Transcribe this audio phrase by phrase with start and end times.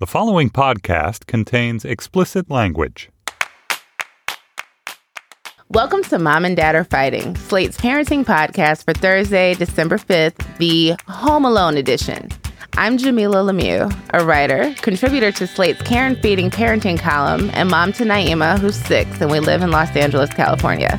[0.00, 3.10] The following podcast contains explicit language.
[5.68, 10.94] Welcome to Mom and Dad Are Fighting, Slate's parenting podcast for Thursday, December 5th, the
[11.06, 12.30] Home Alone edition.
[12.78, 17.92] I'm Jamilah Lemieux, a writer, contributor to Slate's Care and Feeding parenting column, and mom
[17.92, 20.98] to Naima, who's six, and we live in Los Angeles, California.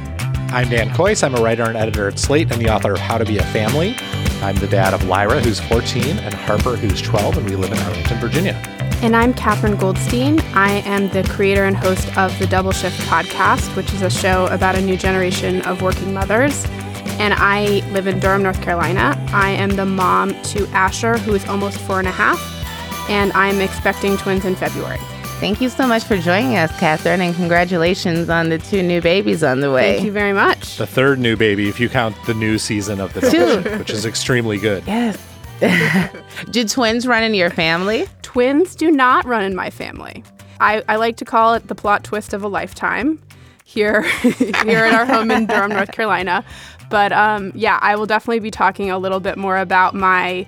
[0.54, 1.24] I'm Dan Kois.
[1.24, 3.44] I'm a writer and editor at Slate and the author of How to Be a
[3.46, 3.96] Family.
[4.44, 7.80] I'm the dad of Lyra, who's 14, and Harper, who's 12, and we live in
[7.80, 8.81] Arlington, Virginia.
[9.04, 10.40] And I'm Katherine Goldstein.
[10.54, 14.46] I am the creator and host of the Double Shift podcast, which is a show
[14.52, 16.66] about a new generation of working mothers.
[17.18, 19.16] And I live in Durham, North Carolina.
[19.34, 22.40] I am the mom to Asher, who is almost four and a half,
[23.10, 25.00] and I'm expecting twins in February.
[25.40, 29.44] Thank you so much for joining us, Katherine, and congratulations on the two new babies
[29.44, 29.94] on the way.
[29.94, 30.78] Thank you very much.
[30.78, 33.90] The third new baby, if you count the new season of the Double Shift, which
[33.90, 34.84] is extremely good.
[34.86, 35.31] Yes.
[36.52, 38.08] do twins run in your family?
[38.22, 40.24] Twins do not run in my family.
[40.60, 43.22] I, I like to call it the plot twist of a lifetime
[43.64, 44.02] here
[44.64, 46.44] here at our home in Durham, North Carolina.
[46.90, 50.46] But um, yeah, I will definitely be talking a little bit more about my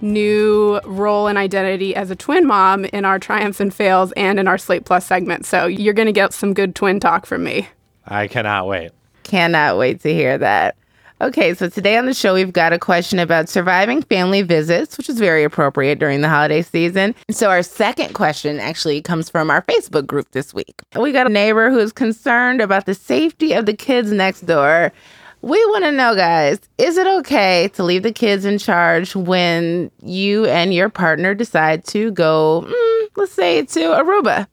[0.00, 4.48] new role and identity as a twin mom in our triumphs and fails and in
[4.48, 5.46] our Slate Plus segment.
[5.46, 7.68] So you're going to get some good twin talk from me.
[8.06, 8.92] I cannot wait.
[9.22, 10.76] Cannot wait to hear that.
[11.20, 15.08] Okay, so today on the show, we've got a question about surviving family visits, which
[15.08, 17.14] is very appropriate during the holiday season.
[17.30, 20.82] So, our second question actually comes from our Facebook group this week.
[20.98, 24.92] We got a neighbor who is concerned about the safety of the kids next door
[25.44, 29.90] we want to know, guys, is it okay to leave the kids in charge when
[30.00, 34.46] you and your partner decide to go, mm, let's say, to Aruba?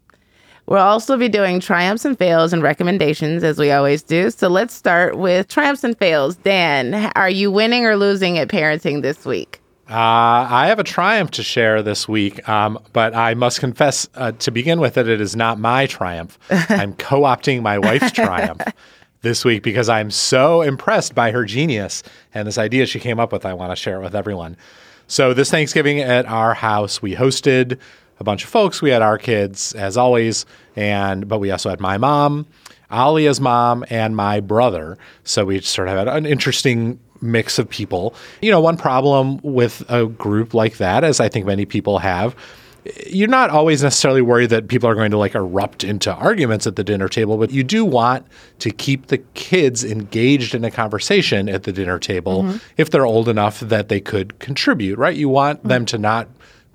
[0.67, 4.29] We'll also be doing triumphs and fails and recommendations as we always do.
[4.29, 6.35] So let's start with triumphs and fails.
[6.38, 9.61] Dan, are you winning or losing at parenting this week?
[9.89, 14.31] Uh, I have a triumph to share this week, um, but I must confess uh,
[14.33, 16.39] to begin with that it is not my triumph.
[16.50, 18.61] I'm co opting my wife's triumph
[19.21, 23.33] this week because I'm so impressed by her genius and this idea she came up
[23.33, 23.45] with.
[23.45, 24.55] I want to share it with everyone.
[25.07, 27.77] So, this Thanksgiving at our house, we hosted
[28.21, 28.81] a bunch of folks.
[28.81, 30.45] We had our kids, as always,
[30.75, 32.45] and but we also had my mom,
[32.91, 34.97] Alia's mom, and my brother.
[35.23, 38.13] So we sort of had an interesting mix of people.
[38.41, 42.35] You know, one problem with a group like that, as I think many people have,
[43.07, 46.75] you're not always necessarily worried that people are going to like erupt into arguments at
[46.75, 48.25] the dinner table, but you do want
[48.59, 52.57] to keep the kids engaged in a conversation at the dinner table mm-hmm.
[52.77, 55.15] if they're old enough that they could contribute, right?
[55.15, 55.67] You want mm-hmm.
[55.69, 56.27] them to not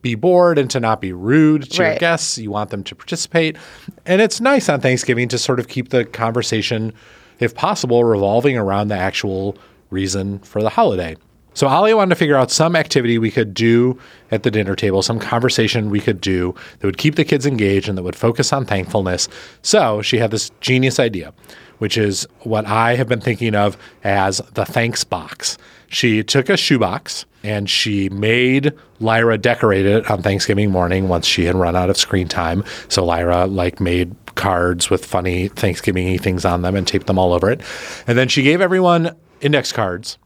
[0.07, 1.91] be bored and to not be rude to right.
[1.91, 2.39] your guests.
[2.39, 3.57] You want them to participate.
[4.05, 6.93] And it's nice on Thanksgiving to sort of keep the conversation,
[7.41, 9.57] if possible, revolving around the actual
[9.91, 11.17] reason for the holiday.
[11.55, 13.99] So Ali wanted to figure out some activity we could do
[14.31, 17.89] at the dinner table, some conversation we could do that would keep the kids engaged
[17.89, 19.27] and that would focus on thankfulness.
[19.63, 21.33] So she had this genius idea,
[21.79, 25.57] which is what I have been thinking of as the thanks box.
[25.89, 31.45] She took a shoebox and she made Lyra decorate it on Thanksgiving morning once she
[31.45, 32.65] had run out of screen time.
[32.89, 37.33] So Lyra like made cards with funny Thanksgiving things on them and taped them all
[37.33, 37.61] over it.
[38.09, 40.19] And then she gave everyone index cards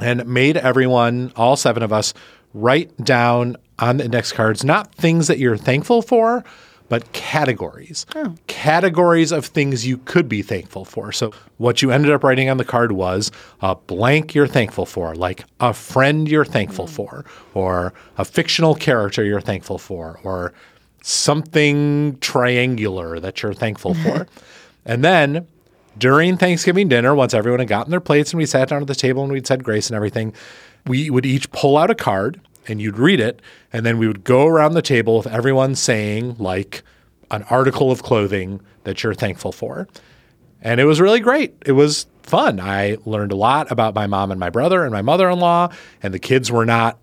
[0.00, 2.12] and made everyone, all seven of us,
[2.52, 6.44] write down on the index cards not things that you're thankful for,
[6.94, 8.06] but categories.
[8.14, 8.36] Oh.
[8.46, 11.10] Categories of things you could be thankful for.
[11.10, 15.16] So, what you ended up writing on the card was a blank you're thankful for,
[15.16, 16.90] like a friend you're thankful mm.
[16.90, 20.52] for, or a fictional character you're thankful for, or
[21.02, 24.28] something triangular that you're thankful for.
[24.86, 25.48] and then
[25.98, 28.94] during Thanksgiving dinner, once everyone had gotten their plates and we sat down at the
[28.94, 30.32] table and we'd said grace and everything,
[30.86, 33.42] we would each pull out a card and you'd read it.
[33.72, 36.84] And then we would go around the table with everyone saying, like,
[37.34, 39.88] an article of clothing that you're thankful for.
[40.60, 41.54] And it was really great.
[41.66, 42.58] It was fun.
[42.58, 45.68] I learned a lot about my mom and my brother and my mother in law,
[46.02, 46.98] and the kids were not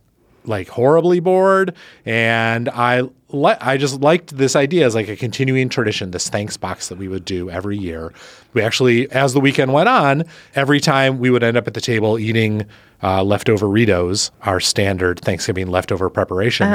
[0.45, 1.73] like horribly bored,
[2.05, 6.11] and I li- I just liked this idea as like a continuing tradition.
[6.11, 8.11] This thanks box that we would do every year.
[8.53, 10.23] We actually, as the weekend went on,
[10.55, 12.65] every time we would end up at the table eating
[13.03, 16.67] uh, leftover Ritos, our standard Thanksgiving leftover preparation.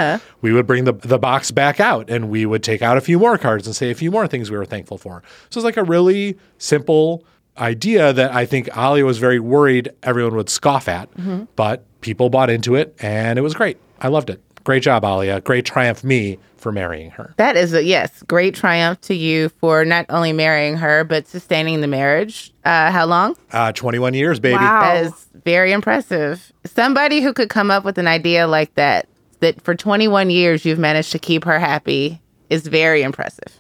[0.43, 3.19] We would bring the the box back out, and we would take out a few
[3.19, 5.23] more cards and say a few more things we were thankful for.
[5.51, 7.25] So it's like a really simple
[7.59, 11.09] idea that I think Ali was very worried everyone would scoff at,
[11.57, 13.79] but people bought into it and it was great.
[14.01, 14.41] I loved it.
[14.63, 15.41] Great job, Alia.
[15.41, 17.35] Great triumph me for marrying her.
[17.37, 21.81] That is a yes, great triumph to you for not only marrying her but sustaining
[21.81, 22.53] the marriage.
[22.65, 23.37] Uh, how long?
[23.51, 24.55] Uh, 21 years, baby.
[24.55, 24.81] Wow.
[24.83, 26.53] That is very impressive.
[26.65, 29.09] Somebody who could come up with an idea like that,
[29.41, 32.21] that for 21 years you've managed to keep her happy,
[32.51, 33.59] is very impressive.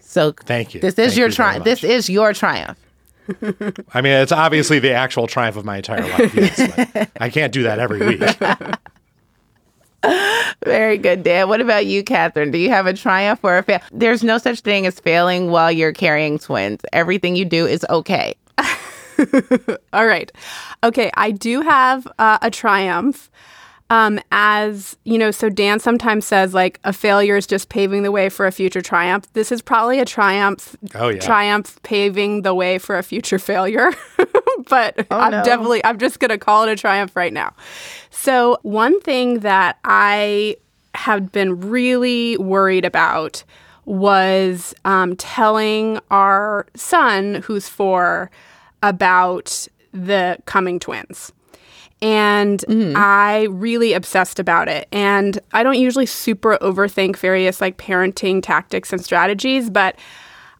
[0.00, 0.80] So Thank you.
[0.80, 1.64] This is Thank your you very triumph.
[1.64, 2.78] This is your triumph.
[3.94, 6.34] I mean, it's obviously the actual triumph of my entire life.
[6.34, 8.22] Yes, I can't do that every week.
[10.64, 11.48] Very good, Dan.
[11.48, 12.50] What about you, Katherine?
[12.50, 13.80] Do you have a triumph or a fail?
[13.92, 16.80] There's no such thing as failing while you're carrying twins.
[16.92, 18.34] Everything you do is okay.
[19.92, 20.32] All right.
[20.82, 23.30] Okay, I do have uh, a triumph.
[23.90, 28.12] Um, as you know, so Dan sometimes says like a failure is just paving the
[28.12, 29.30] way for a future triumph.
[29.32, 30.76] This is probably a triumph.
[30.94, 31.18] Oh, yeah.
[31.18, 33.90] Triumph paving the way for a future failure.
[34.68, 35.44] but I'm no.
[35.44, 37.52] definitely I'm just gonna call it a triumph right now.
[38.10, 40.56] So one thing that I
[40.94, 43.42] have been really worried about
[43.86, 48.30] was um, telling our son, who's four,
[48.82, 51.32] about the coming twins.
[52.02, 52.94] And mm-hmm.
[52.96, 54.88] I really obsessed about it.
[54.90, 59.96] And I don't usually super overthink various like parenting tactics and strategies, but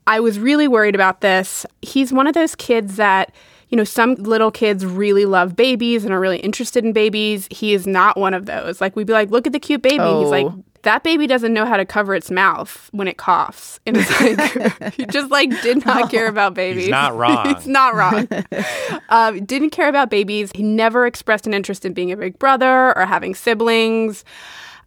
[0.07, 1.65] I was really worried about this.
[1.83, 3.33] He's one of those kids that,
[3.69, 7.47] you know, some little kids really love babies and are really interested in babies.
[7.51, 8.81] He is not one of those.
[8.81, 10.03] Like, we'd be like, look at the cute baby.
[10.03, 10.65] He's like, Oh.
[10.83, 13.81] That baby doesn't know how to cover its mouth when it coughs.
[13.87, 16.85] And it's like, he just like did not care about babies.
[16.85, 17.55] It's not wrong.
[17.55, 18.29] He's not wrong.
[19.09, 20.51] um, didn't care about babies.
[20.55, 24.25] He never expressed an interest in being a big brother or having siblings.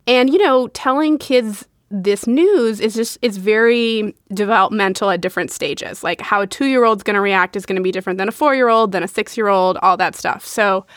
[0.07, 6.03] And, you know, telling kids this news is just, it's very developmental at different stages.
[6.03, 8.27] Like how a two year old's going to react is going to be different than
[8.27, 10.43] a four year old, than a six year old, all that stuff.
[10.43, 10.87] So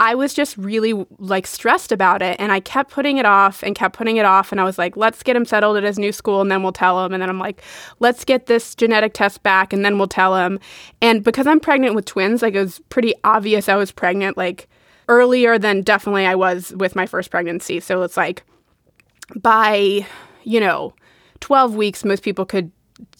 [0.00, 2.36] I was just really like stressed about it.
[2.40, 4.50] And I kept putting it off and kept putting it off.
[4.50, 6.72] And I was like, let's get him settled at his new school and then we'll
[6.72, 7.12] tell him.
[7.12, 7.62] And then I'm like,
[8.00, 10.58] let's get this genetic test back and then we'll tell him.
[11.02, 14.68] And because I'm pregnant with twins, like it was pretty obvious I was pregnant like
[15.08, 17.78] earlier than definitely I was with my first pregnancy.
[17.78, 18.42] So it's like,
[19.36, 20.06] by,
[20.44, 20.94] you know,
[21.40, 22.72] 12 weeks, most people could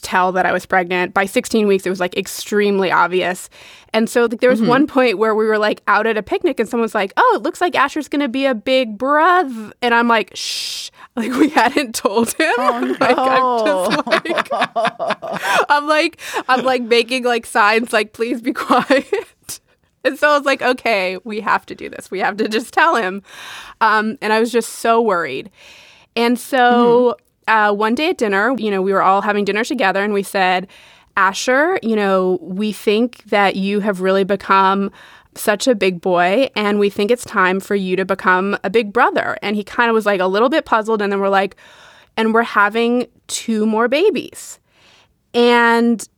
[0.03, 1.15] tell that I was pregnant.
[1.15, 3.49] By 16 weeks, it was like extremely obvious.
[3.93, 6.61] And so like, there was one point where we were like out at a picnic
[6.61, 9.73] and someone's like, oh, it looks like Asher's going to be a big brother.
[9.83, 10.91] And I'm like, shh.
[11.17, 12.55] Like we hadn't told him.
[12.57, 14.49] like I'm just like
[15.69, 19.61] I'm like I'm like making like signs like please be quiet.
[20.05, 22.11] And so I was like, okay, we have to do this.
[22.11, 23.23] We have to just tell him.
[23.81, 25.51] Um, and I was just so worried.
[26.17, 27.17] And so
[27.51, 30.23] uh, one day at dinner, you know, we were all having dinner together and we
[30.23, 30.69] said,
[31.17, 34.93] Asher, you know, we think that you have really become
[35.35, 38.93] such a big boy and we think it's time for you to become a big
[38.93, 39.37] brother.
[39.43, 41.03] And he kind of was like a little bit puzzled.
[41.03, 41.57] And then we're like,
[42.17, 44.61] and we're having two more babies.
[45.35, 46.09] And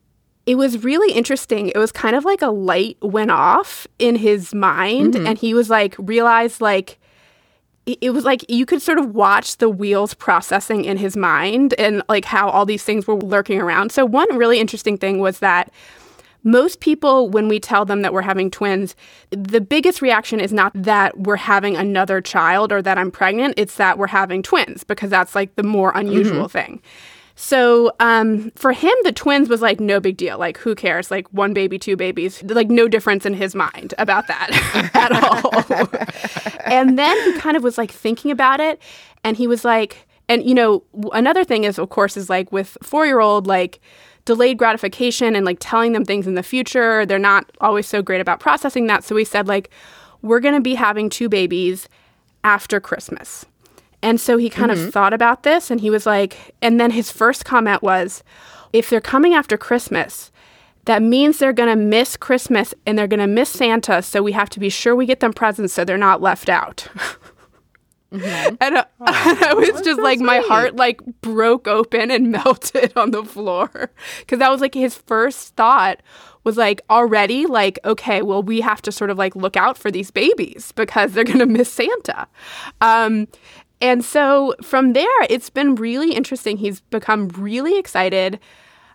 [0.45, 1.69] it was really interesting.
[1.69, 5.71] It was kind of like a light went off in his mind, and he was
[5.71, 6.99] like, realized like,
[7.87, 12.03] it was like you could sort of watch the wheels processing in his mind and
[12.09, 13.91] like how all these things were lurking around.
[13.91, 15.71] So, one really interesting thing was that
[16.45, 18.97] most people, when we tell them that we're having twins,
[19.31, 23.55] the biggest reaction is not that we're having another child or that I'm pregnant.
[23.57, 26.59] It's that we're having twins because that's like the more unusual mm-hmm.
[26.59, 26.83] thing.
[27.43, 30.39] So um, for him, the twins was like no big deal.
[30.39, 31.11] Like who cares?
[31.11, 32.41] Like one baby, two babies.
[32.45, 34.51] Like no difference in his mind about that
[34.95, 36.63] at all.
[36.73, 38.81] and then he kind of was like thinking about it,
[39.25, 42.79] and he was like, and you know, another thing is, of course, is like with
[42.81, 43.81] four year old, like
[44.25, 47.05] delayed gratification and like telling them things in the future.
[47.05, 49.03] They're not always so great about processing that.
[49.03, 49.69] So we said like,
[50.23, 51.89] we're gonna be having two babies
[52.45, 53.45] after Christmas.
[54.03, 57.13] And so he kind of thought about this and he was like, and then his
[57.13, 58.25] first comment was,
[58.73, 60.33] if they're coming after Christmas,
[60.87, 64.03] that means they're going to miss Christmas and they're going to miss Santa.
[64.03, 66.89] So we have to be sure we get them presents so they're not left out.
[66.95, 67.29] Mm-hmm.
[68.61, 70.27] And uh, oh, I was just like, sweet.
[70.27, 73.91] my heart like broke open and melted on the floor.
[74.29, 76.03] Cause that was like his first thought
[76.45, 79.91] was like already like, okay, well, we have to sort of like look out for
[79.91, 82.27] these babies because they're going to miss Santa.
[82.81, 83.29] Um,
[83.83, 86.57] and so from there, it's been really interesting.
[86.57, 88.39] He's become really excited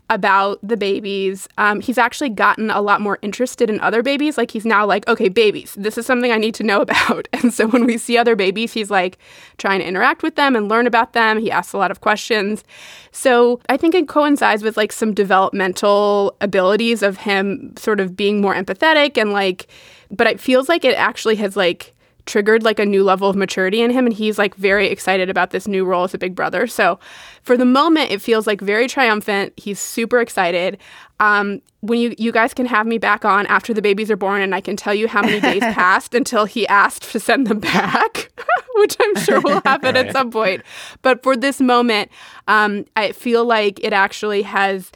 [0.10, 1.50] about the babies.
[1.58, 4.38] Um, he's actually gotten a lot more interested in other babies.
[4.38, 7.28] Like he's now like, okay, babies, this is something I need to know about.
[7.34, 9.18] And so when we see other babies, he's like
[9.58, 11.38] trying to interact with them and learn about them.
[11.38, 12.64] He asks a lot of questions.
[13.12, 18.40] So I think it coincides with like some developmental abilities of him sort of being
[18.40, 19.68] more empathetic and like,
[20.10, 21.94] but it feels like it actually has like
[22.28, 25.52] triggered like a new level of maturity in him and he's like very excited about
[25.52, 26.68] this new role as a big brother.
[26.68, 27.00] So
[27.42, 29.54] for the moment it feels like very triumphant.
[29.58, 30.78] He's super excited.
[31.20, 34.42] Um, when you you guys can have me back on after the babies are born
[34.42, 37.60] and i can tell you how many days passed until he asked to send them
[37.60, 38.32] back
[38.76, 40.08] which i'm sure will happen right.
[40.08, 40.62] at some point.
[41.02, 42.12] But for this moment
[42.48, 44.92] um, i feel like it actually has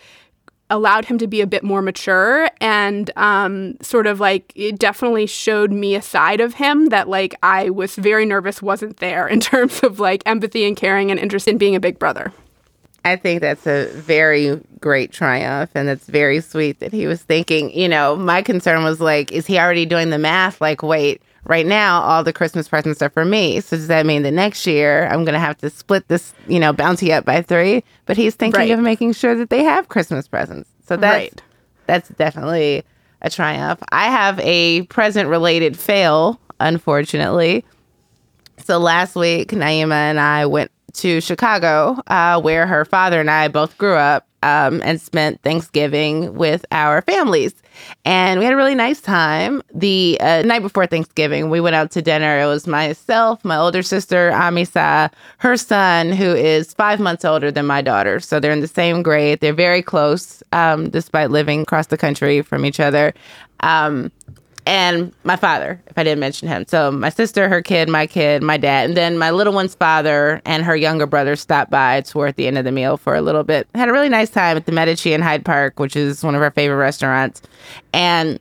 [0.72, 5.28] allowed him to be a bit more mature and um, sort of like it definitely
[5.28, 9.40] showed me a side of him that like I was very nervous wasn't there in
[9.52, 12.32] terms of like empathy and caring and interest in being a big brother.
[13.04, 17.72] I think that's a very great triumph and it's very sweet that he was thinking,
[17.72, 20.62] you know, my concern was like, is he already doing the math?
[20.62, 23.60] Like, wait, right now all the Christmas presents are for me.
[23.62, 26.60] So does that mean the next year I'm going to have to split this, you
[26.60, 27.84] know, bounty up by three?
[28.06, 28.72] But he's thinking right.
[28.72, 30.70] of making sure that they have Christmas presents.
[30.88, 31.44] So that's right.
[31.88, 32.84] that's definitely
[33.22, 33.82] a triumph.
[33.92, 37.66] I have a present related fail, unfortunately.
[38.64, 43.48] So last week, Naima and I went to Chicago, uh, where her father and I
[43.48, 47.54] both grew up um, and spent Thanksgiving with our families.
[48.06, 49.62] And we had a really nice time.
[49.74, 52.40] The uh, night before Thanksgiving, we went out to dinner.
[52.40, 57.66] It was myself, my older sister, Amisa, her son, who is five months older than
[57.66, 58.20] my daughter.
[58.20, 59.40] So they're in the same grade.
[59.40, 63.14] They're very close, um, despite living across the country from each other.
[63.62, 64.12] Um,
[64.66, 66.66] and my father, if I didn't mention him.
[66.68, 70.42] So my sister, her kid, my kid, my dad, and then my little one's father
[70.46, 73.44] and her younger brother stopped by towards the end of the meal for a little
[73.44, 73.68] bit.
[73.74, 76.42] Had a really nice time at the Medici in Hyde Park, which is one of
[76.42, 77.42] our favorite restaurants.
[77.94, 78.40] And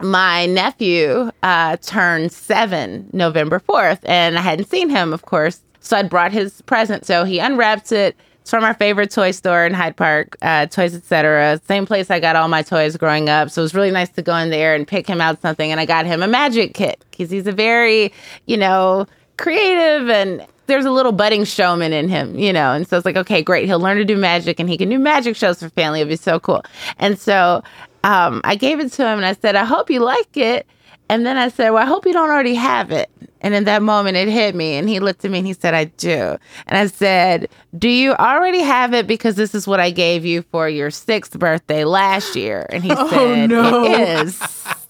[0.00, 5.62] my nephew uh, turned seven November 4th, and I hadn't seen him, of course.
[5.80, 7.06] So I'd brought his present.
[7.06, 10.96] So he unwrapped it it's from our favorite toy store in Hyde Park, uh, Toys
[10.96, 11.60] Etc.
[11.68, 13.50] Same place I got all my toys growing up.
[13.50, 15.70] So it was really nice to go in there and pick him out something.
[15.70, 18.12] And I got him a magic kit because he's a very,
[18.46, 19.06] you know,
[19.36, 22.72] creative and there's a little budding showman in him, you know.
[22.72, 23.66] And so it's like, okay, great.
[23.66, 26.00] He'll learn to do magic and he can do magic shows for family.
[26.00, 26.64] It'll be so cool.
[26.98, 27.62] And so
[28.02, 30.66] um, I gave it to him and I said, I hope you like it.
[31.12, 33.10] And then I said, Well, I hope you don't already have it.
[33.42, 34.76] And in that moment, it hit me.
[34.76, 36.38] And he looked at me and he said, I do.
[36.66, 40.40] And I said, Do you already have it because this is what I gave you
[40.40, 42.64] for your sixth birthday last year?
[42.70, 43.84] And he oh, said, no.
[43.84, 44.40] It is.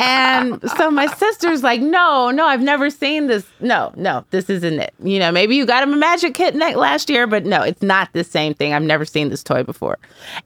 [0.00, 3.44] And so my sister's like, no, no, I've never seen this.
[3.60, 4.94] No, no, this isn't it.
[5.02, 8.08] You know, maybe you got him a magic kit last year, but no, it's not
[8.14, 8.72] the same thing.
[8.72, 9.98] I've never seen this toy before.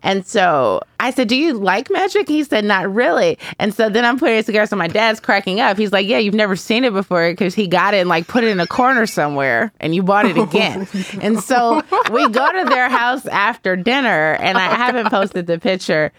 [0.03, 2.29] And so I said, do you like magic?
[2.29, 3.39] He said, not really.
[3.61, 4.67] And so then I'm putting it together.
[4.67, 5.79] So my dad's cracking up.
[5.79, 8.43] He's like, yeah, you've never seen it before because he got it and like put
[8.43, 10.89] it in a corner somewhere and you bought it oh again.
[11.21, 11.81] and so
[12.11, 16.13] we go to their house after dinner and I haven't posted the picture.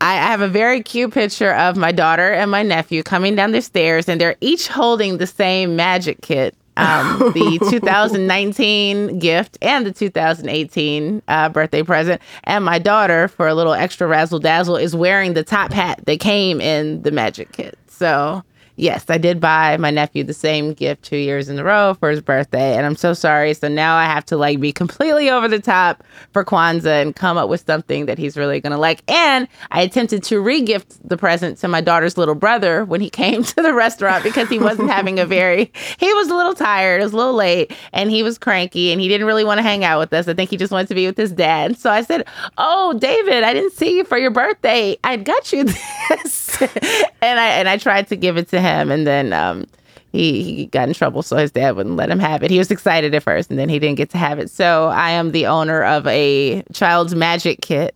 [0.00, 3.62] I have a very cute picture of my daughter and my nephew coming down the
[3.62, 6.54] stairs, and they're each holding the same magic kit.
[6.76, 12.20] Um, the 2019 gift and the 2018 uh, birthday present.
[12.42, 16.18] And my daughter, for a little extra razzle dazzle, is wearing the top hat that
[16.18, 17.78] came in the magic kit.
[17.86, 18.42] So
[18.76, 22.10] yes, I did buy my nephew the same gift two years in a row for
[22.10, 23.54] his birthday, and I'm so sorry.
[23.54, 26.02] So now I have to like be completely over the top
[26.32, 29.02] for Kwanzaa and come up with something that he's really gonna like.
[29.08, 33.44] And I attempted to re-gift the present to my daughter's little brother when he came
[33.44, 37.04] to the restaurant because he wasn't having a very he was a little tired, it
[37.04, 39.84] was a little late, and he was cranky and he didn't really want to hang
[39.84, 40.28] out with us.
[40.28, 41.78] I think he just wanted to be with his dad.
[41.78, 42.26] So I said,
[42.58, 44.96] "Oh, David, I didn't see you for your birthday.
[45.04, 45.64] I got you
[46.08, 49.66] this," and I and I tried to give it to him, and then um,
[50.12, 52.50] he he got in trouble, so his dad wouldn't let him have it.
[52.50, 54.50] He was excited at first, and then he didn't get to have it.
[54.50, 57.94] So I am the owner of a child's magic kit.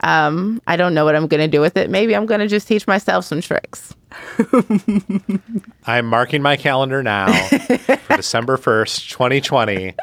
[0.00, 1.88] Um, I don't know what I'm going to do with it.
[1.88, 3.94] Maybe I'm going to just teach myself some tricks.
[5.86, 9.94] I'm marking my calendar now for December 1st, 2020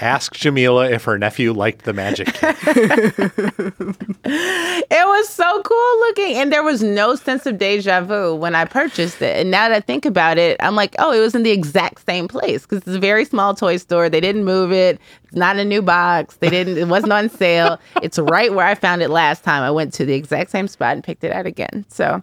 [0.00, 2.28] Ask Jamilah if her nephew liked the magic
[4.24, 6.36] it was so cool looking.
[6.36, 9.36] And there was no sense of deja vu when I purchased it.
[9.38, 12.04] And now that I think about it, I'm like, oh, it was in the exact
[12.06, 14.08] same place because it's a very small toy store.
[14.08, 15.00] They didn't move it.
[15.24, 16.36] It's not a new box.
[16.36, 17.78] They didn't, it wasn't on sale.
[18.02, 19.62] It's right where I found it last time.
[19.62, 21.86] I went to the exact same spot and picked it out again.
[21.88, 22.22] So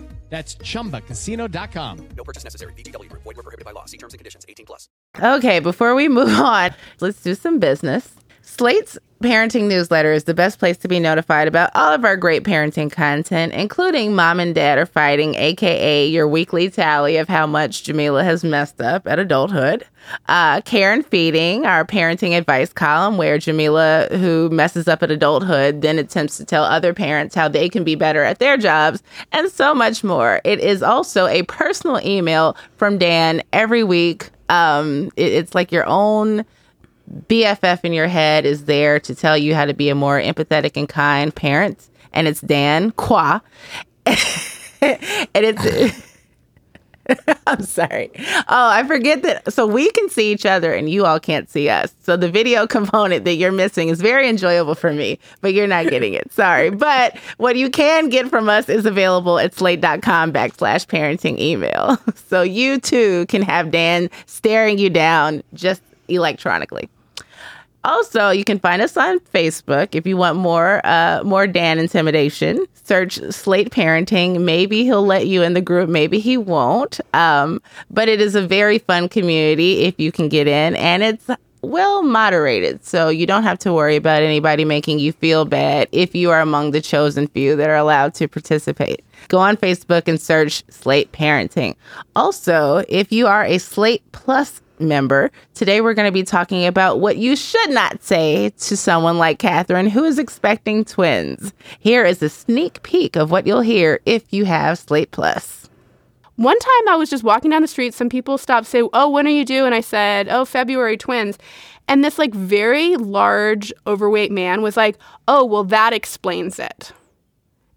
[0.31, 2.07] That's chumbacasino.com.
[2.17, 2.71] No purchase necessary.
[2.73, 3.21] VGW Group.
[3.23, 3.85] Void were prohibited by law.
[3.85, 4.45] See terms and conditions.
[4.47, 4.87] 18 plus.
[5.21, 6.71] Okay, before we move on,
[7.01, 8.15] let's do some business.
[8.57, 12.43] Slate's parenting newsletter is the best place to be notified about all of our great
[12.43, 17.83] parenting content, including Mom and Dad Are Fighting, aka your weekly tally of how much
[17.85, 19.85] Jamilah has messed up at adulthood.
[20.27, 25.81] Uh, Care and Feeding, our parenting advice column, where Jamilah, who messes up at adulthood,
[25.81, 29.49] then attempts to tell other parents how they can be better at their jobs, and
[29.49, 30.41] so much more.
[30.43, 34.29] It is also a personal email from Dan every week.
[34.49, 36.43] Um, it- it's like your own
[37.27, 40.77] BFF in your head is there to tell you how to be a more empathetic
[40.77, 41.89] and kind parent.
[42.13, 43.41] And it's Dan Qua.
[44.05, 44.17] and
[45.33, 46.07] it's.
[47.47, 48.11] I'm sorry.
[48.17, 49.51] Oh, I forget that.
[49.51, 51.93] So we can see each other and you all can't see us.
[52.03, 55.87] So the video component that you're missing is very enjoyable for me, but you're not
[55.89, 56.31] getting it.
[56.31, 56.69] Sorry.
[56.69, 61.97] But what you can get from us is available at slate.com backslash parenting email.
[62.15, 66.89] So you too can have Dan staring you down just electronically.
[67.83, 72.65] Also, you can find us on Facebook if you want more uh, more Dan intimidation.
[72.83, 74.41] Search Slate Parenting.
[74.41, 75.89] Maybe he'll let you in the group.
[75.89, 76.99] Maybe he won't.
[77.13, 81.29] Um, but it is a very fun community if you can get in, and it's
[81.61, 86.15] well moderated, so you don't have to worry about anybody making you feel bad if
[86.15, 89.03] you are among the chosen few that are allowed to participate.
[89.27, 91.75] Go on Facebook and search Slate Parenting.
[92.15, 95.31] Also, if you are a Slate Plus member.
[95.53, 99.39] Today, we're going to be talking about what you should not say to someone like
[99.39, 101.53] Katherine who is expecting twins.
[101.79, 105.69] Here is a sneak peek of what you'll hear if you have Slate Plus.
[106.37, 109.27] One time I was just walking down the street, some people stopped, say, Oh, when
[109.27, 109.65] are you due?
[109.65, 111.37] And I said, Oh, February twins.
[111.87, 114.97] And this like very large, overweight man was like,
[115.27, 116.93] Oh, well, that explains it.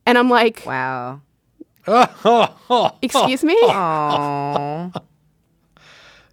[0.07, 1.21] And I'm like, Wow.
[3.03, 3.57] Excuse me?
[3.61, 4.93] Oh.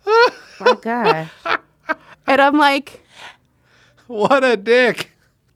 [0.05, 1.29] My God.
[2.27, 3.03] And I'm like,
[4.07, 5.11] What a dick.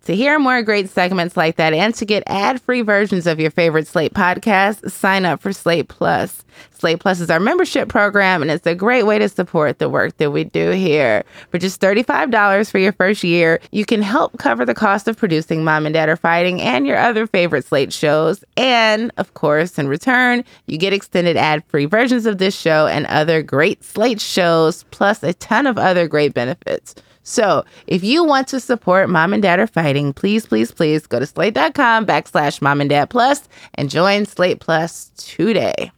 [0.06, 3.50] To hear more great segments like that and to get ad free versions of your
[3.50, 6.44] favorite Slate podcasts, sign up for Slate Plus.
[6.78, 10.16] Slate Plus is our membership program, and it's a great way to support the work
[10.18, 11.24] that we do here.
[11.50, 15.64] For just $35 for your first year, you can help cover the cost of producing
[15.64, 18.44] Mom and Dad Are Fighting and your other favorite Slate shows.
[18.58, 23.08] And, of course, in return, you get extended ad free versions of this show and
[23.08, 26.94] other great Slate shows, plus a ton of other great benefits.
[27.26, 31.20] So if you want to support Mom and Dad Are Fighting, please, please, please go
[31.20, 35.92] to slate.com backslash mom and dad plus and join Slate Plus today.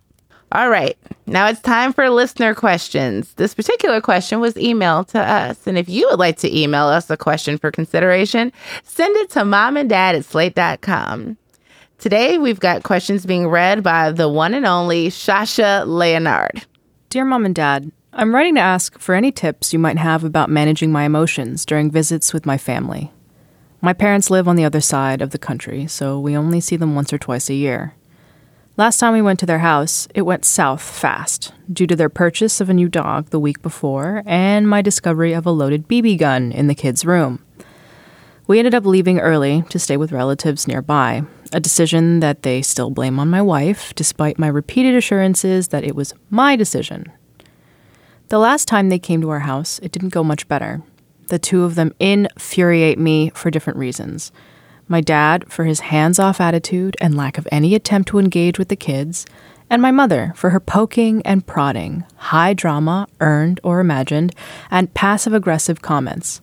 [0.53, 3.33] All right, now it's time for listener questions.
[3.33, 5.67] This particular question was emailed to us.
[5.67, 9.43] And if you would like to email us a question for consideration, send it to
[9.43, 11.37] mom and dad at slate.com.
[11.97, 16.65] Today, we've got questions being read by the one and only Shasha Leonard.
[17.09, 20.49] Dear Mom and Dad, I'm writing to ask for any tips you might have about
[20.49, 23.11] managing my emotions during visits with my family.
[23.79, 26.95] My parents live on the other side of the country, so we only see them
[26.95, 27.93] once or twice a year.
[28.75, 32.59] Last time we went to their house, it went south fast due to their purchase
[32.59, 36.51] of a new dog the week before and my discovery of a loaded BB gun
[36.51, 37.45] in the kids' room.
[38.47, 41.21] We ended up leaving early to stay with relatives nearby,
[41.53, 45.95] a decision that they still blame on my wife, despite my repeated assurances that it
[45.95, 47.11] was my decision.
[48.29, 50.81] The last time they came to our house, it didn't go much better.
[51.27, 54.33] The two of them infuriate me for different reasons.
[54.89, 58.67] My dad for his hands off attitude and lack of any attempt to engage with
[58.67, 59.25] the kids,
[59.69, 64.35] and my mother for her poking and prodding, high drama, earned or imagined,
[64.69, 66.41] and passive aggressive comments.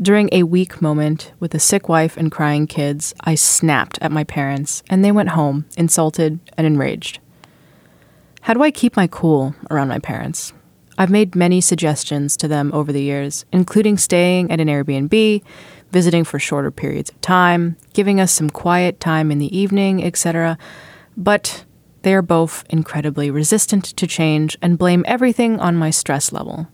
[0.00, 4.24] During a weak moment with a sick wife and crying kids, I snapped at my
[4.24, 7.18] parents, and they went home, insulted and enraged.
[8.42, 10.52] How do I keep my cool around my parents?
[10.98, 15.42] I've made many suggestions to them over the years, including staying at an Airbnb,
[15.92, 20.58] visiting for shorter periods of time, giving us some quiet time in the evening, etc.
[21.16, 21.64] But
[22.02, 26.68] They are both incredibly resistant to change and blame everything on my stress level.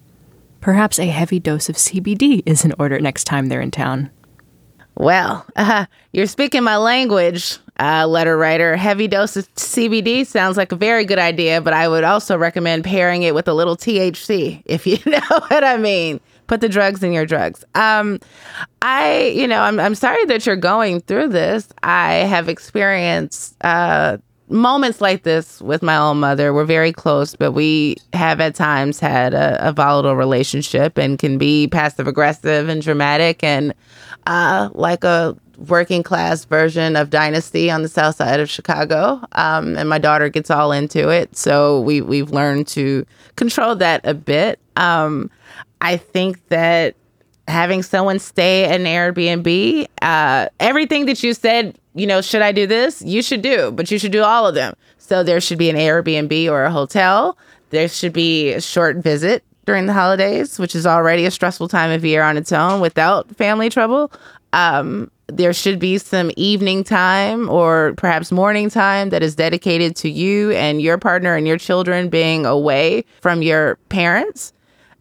[0.61, 4.11] Perhaps a heavy dose of CBD is in order next time they're in town.
[4.97, 8.77] Well, uh, you're speaking my language, uh, letter writer.
[8.77, 12.85] Heavy dose of CBD sounds like a very good idea, but I would also recommend
[12.85, 16.21] pairing it with a little THC, if you know what I mean.
[16.47, 17.65] Put the drugs in your drugs.
[17.75, 18.21] Um,
[18.83, 21.69] I, you know, I'm, I'm sorry that you're going through this.
[21.83, 26.53] I have experienced uh, moments like this with my own mother.
[26.53, 31.39] We're very close, but we have at times had a, a volatile relationship and can
[31.39, 33.75] be passive aggressive and dramatic and
[34.27, 39.21] uh, like a working class version of Dynasty on the south side of Chicago.
[39.33, 41.37] Um, and my daughter gets all into it.
[41.37, 44.59] So we, we've learned to control that a bit.
[44.77, 45.31] Um,
[45.81, 46.97] I think that
[47.47, 52.67] having someone stay an Airbnb, uh, everything that you said, you know, should I do
[52.67, 53.03] this?
[53.03, 54.75] You should do, but you should do all of them.
[54.99, 57.39] So there should be an Airbnb or a hotel.
[57.71, 61.91] There should be a short visit during the holidays, which is already a stressful time
[61.91, 64.13] of year on its own without family trouble.
[64.53, 70.11] Um, there should be some evening time or perhaps morning time that is dedicated to
[70.11, 74.53] you and your partner and your children being away from your parents.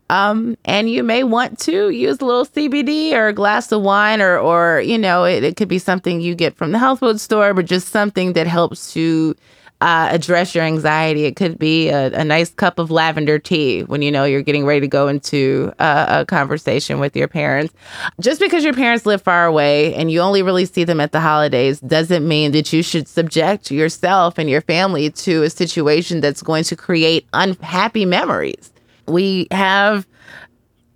[0.09, 4.21] Um, and you may want to use a little CBD or a glass of wine,
[4.21, 7.19] or, or you know, it, it could be something you get from the health food
[7.19, 9.35] store, but just something that helps to
[9.83, 11.25] uh, address your anxiety.
[11.25, 14.65] It could be a, a, nice cup of lavender tea when you know you're getting
[14.65, 17.73] ready to go into a, a conversation with your parents.
[18.21, 21.19] Just because your parents live far away and you only really see them at the
[21.19, 26.41] holidays doesn't mean that you should subject yourself and your family to a situation that's
[26.41, 28.72] going to create unhappy memories.
[29.07, 30.07] We have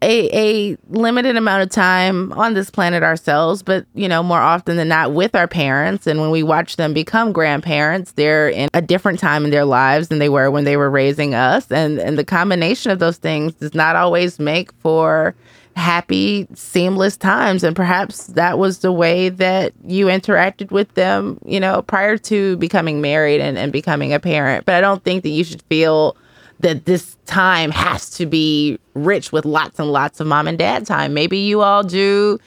[0.02, 4.78] a, a limited amount of time on this planet ourselves, but you know, more often
[4.78, 6.06] than not with our parents.
[6.06, 10.10] And when we watch them become grandparents, they're in a different time in their lives
[10.10, 11.72] than they were when they were raising us.
[11.72, 15.36] And and the combination of those things does not always make for
[15.76, 17.64] happy, seamless times.
[17.64, 22.58] And perhaps that was the way that you interacted with them, you know, prior to
[22.58, 24.66] becoming married and, and becoming a parent.
[24.66, 26.18] But I don't think that you should feel
[26.60, 30.86] that this time has to be rich with lots and lots of mom and dad
[30.86, 31.14] time.
[31.14, 32.40] Maybe you all do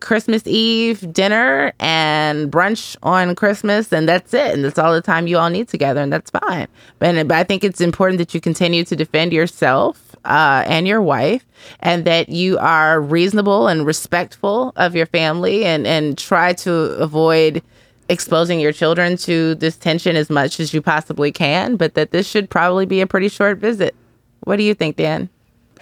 [0.00, 4.52] Christmas Eve dinner and brunch on Christmas, and that's it.
[4.52, 6.66] And that's all the time you all need together, and that's fine.
[6.98, 11.00] But, but I think it's important that you continue to defend yourself uh, and your
[11.00, 11.44] wife,
[11.80, 17.62] and that you are reasonable and respectful of your family, and and try to avoid
[18.12, 22.28] exposing your children to this tension as much as you possibly can, but that this
[22.28, 23.94] should probably be a pretty short visit.
[24.44, 25.28] What do you think, Dan?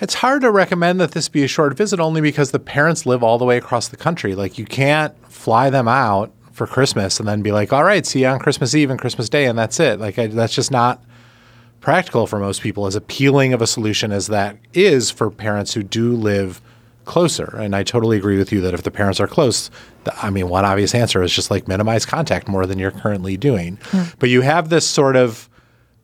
[0.00, 3.22] It's hard to recommend that this be a short visit only because the parents live
[3.22, 4.34] all the way across the country.
[4.34, 8.20] Like, you can't fly them out for Christmas and then be like, all right, see
[8.20, 10.00] you on Christmas Eve and Christmas Day, and that's it.
[10.00, 11.02] Like, I, that's just not
[11.80, 15.82] practical for most people, as appealing of a solution as that is for parents who
[15.82, 16.62] do live
[17.10, 17.56] closer.
[17.56, 19.68] And I totally agree with you that if the parents are close,
[20.04, 23.36] the, I mean, one obvious answer is just like minimize contact more than you're currently
[23.36, 23.78] doing.
[23.78, 24.14] Mm.
[24.20, 25.48] But you have this sort of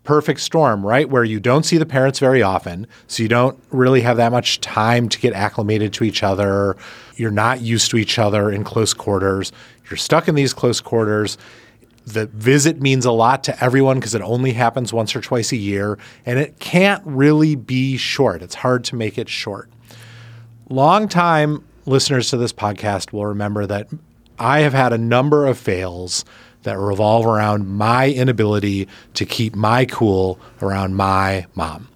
[0.03, 1.09] perfect storm, right?
[1.09, 2.89] Where you don't see the parents very often.
[3.07, 6.77] So you don't really have that much time to get acclimated to each other.
[7.15, 9.53] You're not used to each other in close quarters.
[9.89, 11.39] You're stuck in these close quarters.
[12.05, 15.57] The visit means a lot to everyone because it only happens once or twice a
[15.57, 15.99] year.
[16.25, 18.43] And it can't really be short.
[18.43, 19.71] It's hard to make it short.
[20.69, 23.89] Longtime listeners to this podcast will remember that
[24.39, 26.25] I have had a number of fails
[26.65, 31.89] that revolve around my inability to keep my cool around my mom,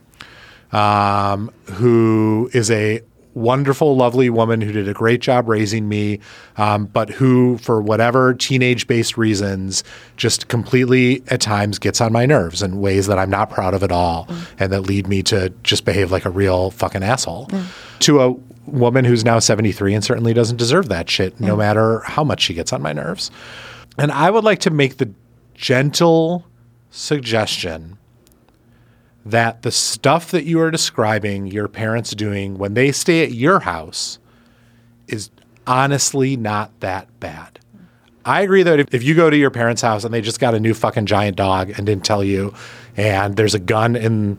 [0.70, 3.00] um, who is a
[3.35, 6.21] wonderful, lovely woman who did a great job raising me,
[6.57, 9.85] um, but who, for whatever teenage based reasons,
[10.16, 13.83] just completely at times gets on my nerves in ways that I'm not proud of
[13.83, 14.47] at all mm.
[14.59, 17.47] and that lead me to just behave like a real fucking asshole.
[17.49, 17.99] Mm.
[18.01, 18.31] To a
[18.66, 21.59] woman who's now 73 and certainly doesn't deserve that shit, no mm.
[21.59, 23.31] matter how much she gets on my nerves.
[23.99, 25.11] And I would like to make the
[25.55, 26.47] gentle
[26.90, 27.99] suggestion
[29.24, 33.61] that the stuff that you are describing your parents doing when they stay at your
[33.61, 34.18] house
[35.09, 35.30] is
[35.66, 37.59] honestly not that bad.
[38.24, 40.54] I agree that if, if, you go to your parents' house and they just got
[40.54, 42.54] a new fucking giant dog and didn't tell you,
[42.96, 44.38] and there's a gun in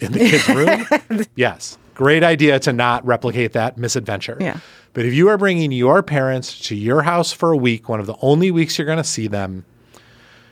[0.00, 4.36] in the kid's room, yes, Great idea to not replicate that misadventure.
[4.38, 4.60] Yeah.
[4.92, 8.06] But if you are bringing your parents to your house for a week, one of
[8.06, 9.64] the only weeks you're going to see them,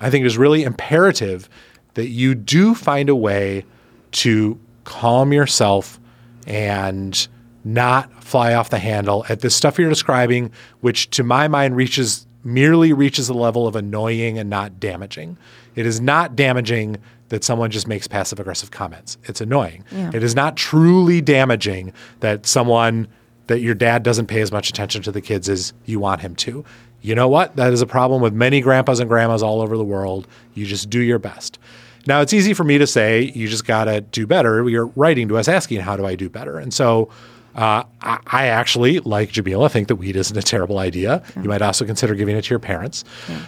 [0.00, 1.50] I think it is really imperative
[1.94, 3.64] that you do find a way
[4.12, 5.98] to calm yourself
[6.46, 7.26] and
[7.64, 12.26] not fly off the handle at the stuff you're describing, which to my mind reaches
[12.46, 15.38] merely reaches the level of annoying and not damaging.
[15.76, 16.98] It is not damaging
[17.30, 19.16] that someone just makes passive aggressive comments.
[19.24, 19.82] It's annoying.
[20.14, 23.08] It is not truly damaging that someone
[23.46, 26.36] that your dad doesn't pay as much attention to the kids as you want him
[26.36, 26.64] to.
[27.00, 27.56] You know what?
[27.56, 30.26] That is a problem with many grandpas and grandmas all over the world.
[30.52, 31.58] You just do your best.
[32.06, 34.68] Now, it's easy for me to say, you just got to do better.
[34.68, 36.58] You're writing to us asking, how do I do better?
[36.58, 37.10] And so
[37.54, 41.22] uh, I, I actually, like Jamilah, think that weed isn't a terrible idea.
[41.36, 43.04] You might also consider giving it to your parents.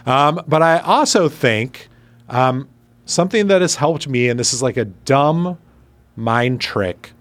[0.06, 1.88] Um, but I also think
[2.28, 2.68] um,
[3.04, 5.58] something that has helped me, and this is like a dumb
[6.14, 7.12] mind trick,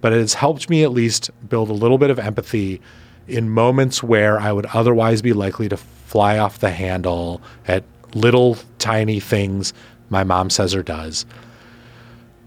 [0.00, 2.80] but it has helped me at least build a little bit of empathy
[3.26, 8.58] in moments where I would otherwise be likely to fly off the handle at little
[8.78, 9.72] tiny things
[10.14, 11.26] my mom says or does.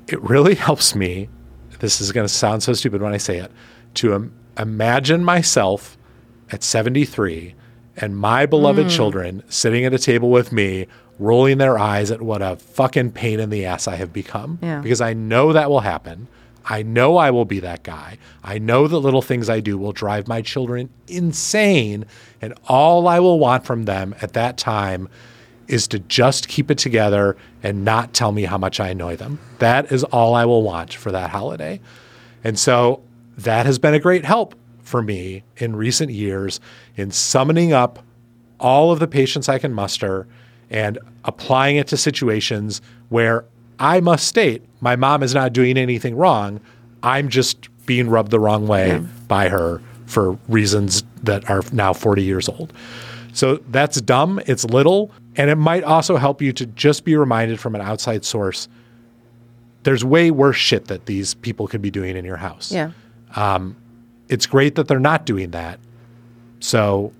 [0.07, 1.29] It really helps me.
[1.79, 3.51] This is going to sound so stupid when I say it
[3.95, 5.97] to Im- imagine myself
[6.49, 7.53] at 73
[7.97, 8.89] and my beloved mm.
[8.89, 10.87] children sitting at a table with me
[11.19, 14.79] rolling their eyes at what a fucking pain in the ass I have become Yeah.
[14.81, 16.27] because I know that will happen.
[16.69, 18.17] I know I will be that guy.
[18.43, 22.05] I know the little things I do will drive my children insane.
[22.41, 25.09] And all I will want from them at that time
[25.67, 29.39] is to just keep it together and not tell me how much I annoy them.
[29.59, 31.79] That is all I will want for that holiday.
[32.43, 33.01] And so
[33.37, 36.59] that has been a great help for me in recent years
[36.95, 37.99] in summoning up
[38.59, 40.27] all of the patience I can muster
[40.69, 43.45] and applying it to situations where
[43.79, 46.59] I must state my mom is not doing anything wrong.
[47.01, 52.23] I'm just being rubbed the wrong way by her for reasons that are now 40
[52.23, 52.73] years old.
[53.33, 54.41] So that's dumb.
[54.45, 55.11] It's little.
[55.37, 58.67] And it might also help you to just be reminded from an outside source
[59.83, 62.91] there's way worse shit that these people could be doing in your house Yeah.
[63.37, 63.77] Um,
[64.27, 65.79] it's great that they're not doing that.
[66.59, 67.13] So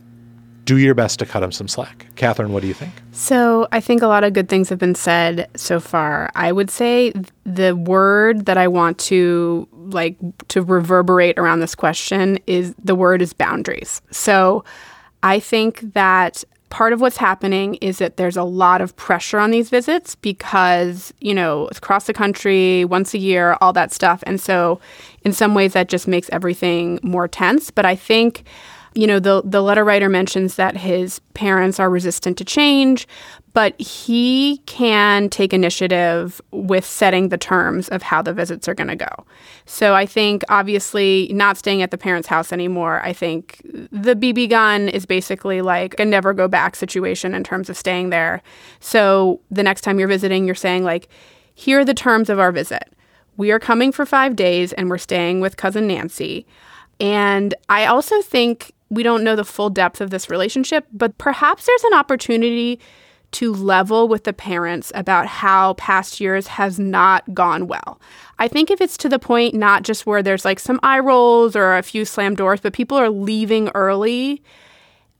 [0.66, 2.08] do your best to cut them some slack.
[2.18, 2.92] Katherine, what do you think?
[3.14, 6.30] So I think a lot of good things have been said so far.
[6.36, 7.14] I would say
[7.46, 10.18] the word that I want to like
[10.50, 14.02] to reverberate around this question is the word is boundaries.
[14.12, 14.66] So
[15.24, 19.52] I think that part of what's happening is that there's a lot of pressure on
[19.52, 24.24] these visits because, you know, across the country, once a year, all that stuff.
[24.26, 24.80] And so
[25.24, 28.44] in some ways that just makes everything more tense, but I think
[28.94, 33.08] you know the the letter writer mentions that his parents are resistant to change
[33.58, 38.88] but he can take initiative with setting the terms of how the visits are going
[38.88, 39.26] to go.
[39.65, 43.60] So i think obviously not staying at the parents house anymore i think
[43.91, 48.12] the bb gun is basically like a never go back situation in terms of staying
[48.12, 48.43] there.
[48.80, 51.10] So the next time you're visiting you're saying like
[51.56, 52.93] here are the terms of our visit.
[53.38, 56.46] We are coming for five days and we're staying with cousin nancy.
[57.00, 61.65] And I also think we don't know the full depth of this relationship, but perhaps
[61.65, 62.80] there's an opportunity
[63.32, 68.00] to level with the parents about how past years has not gone well.
[68.40, 71.56] I think if it's to the point not just where there's like some eye rolls
[71.56, 74.42] or a few slam doors, but people are leaving early,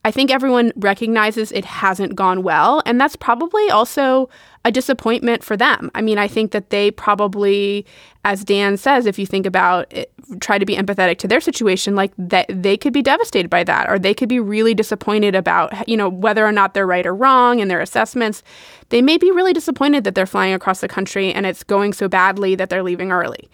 [0.06, 2.82] I think everyone recognizes it hasn't gone well.
[2.86, 4.30] And that's probably also
[4.67, 5.89] a disappointment for them.
[5.95, 7.86] I mean, I think that they probably,
[8.25, 11.95] as Dan says, if you think about it, try to be empathetic to their situation,
[11.95, 15.88] like that they could be devastated by that, or they could be really disappointed about,
[15.88, 18.43] you know, whether or not they're right or wrong in their assessments.
[18.89, 22.10] They may be really disappointed that they're flying across the country and it's going so
[22.10, 23.49] badly that they're leaving early.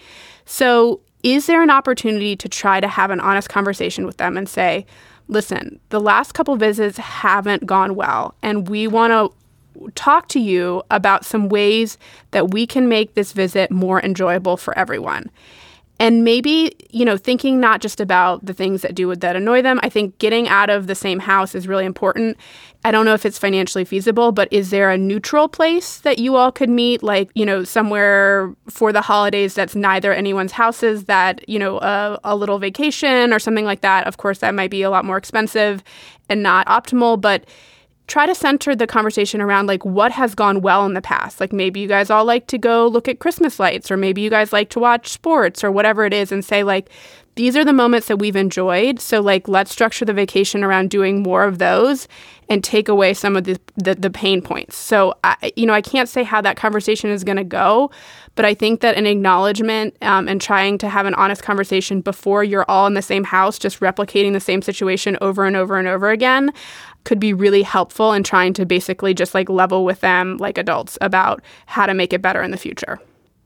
[0.45, 4.49] So, is there an opportunity to try to have an honest conversation with them and
[4.49, 4.85] say,
[5.27, 9.42] listen, the last couple visits haven't gone well, and we want to
[9.95, 11.97] talk to you about some ways
[12.31, 15.29] that we can make this visit more enjoyable for everyone.
[15.99, 19.79] And maybe, you know, thinking not just about the things that do that annoy them.
[19.83, 22.35] I think getting out of the same house is really important.
[22.83, 26.35] I don't know if it's financially feasible, but is there a neutral place that you
[26.35, 31.47] all could meet, like, you know, somewhere for the holidays that's neither anyone's houses, that,
[31.47, 34.07] you know, a, a little vacation or something like that?
[34.07, 35.83] Of course, that might be a lot more expensive
[36.27, 37.45] and not optimal, but
[38.07, 41.39] try to center the conversation around like what has gone well in the past.
[41.39, 44.29] Like maybe you guys all like to go look at Christmas lights, or maybe you
[44.29, 46.89] guys like to watch sports or whatever it is, and say, like,
[47.35, 48.99] these are the moments that we've enjoyed.
[48.99, 52.07] So, like, let's structure the vacation around doing more of those
[52.47, 54.75] and take away some of the, the, the pain points.
[54.75, 57.89] So, I, you know, I can't say how that conversation is going to go,
[58.35, 62.43] but I think that an acknowledgement um, and trying to have an honest conversation before
[62.43, 65.87] you're all in the same house, just replicating the same situation over and over and
[65.87, 66.51] over again,
[67.03, 70.97] could be really helpful in trying to basically just like level with them like adults
[71.01, 72.99] about how to make it better in the future.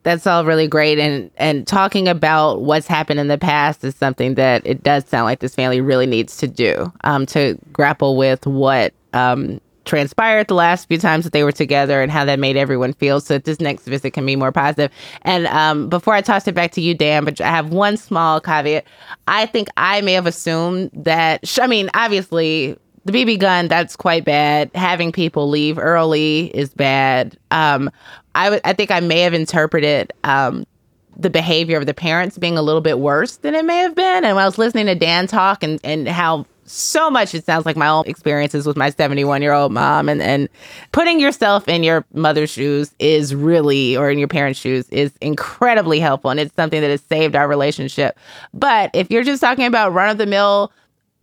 [0.04, 1.00] That's all really great.
[1.00, 5.26] And and talking about what's happened in the past is something that it does sound
[5.26, 10.54] like this family really needs to do um, to grapple with what um, transpired the
[10.54, 13.46] last few times that they were together and how that made everyone feel so that
[13.46, 14.92] this next visit can be more positive.
[15.24, 18.40] And um, before I toss it back to you, Dan, but I have one small
[18.40, 18.86] caveat.
[19.28, 24.26] I think I may have assumed that, I mean, obviously, the BB gun, that's quite
[24.26, 24.70] bad.
[24.76, 27.38] Having people leave early is bad.
[27.52, 27.90] Um,
[28.36, 30.68] I, w- I think I may have interpreted um,
[31.16, 34.26] the behavior of the parents being a little bit worse than it may have been.
[34.26, 37.66] And when I was listening to Dan talk and, and how so much it sounds
[37.66, 40.50] like my own experiences with my 71 year old mom and, and
[40.92, 46.02] putting yourself in your mother's shoes is really or in your parents' shoes is incredibly
[46.02, 48.20] helpful and it's something that has saved our relationship
[48.54, 50.72] but if you're just talking about run of the mill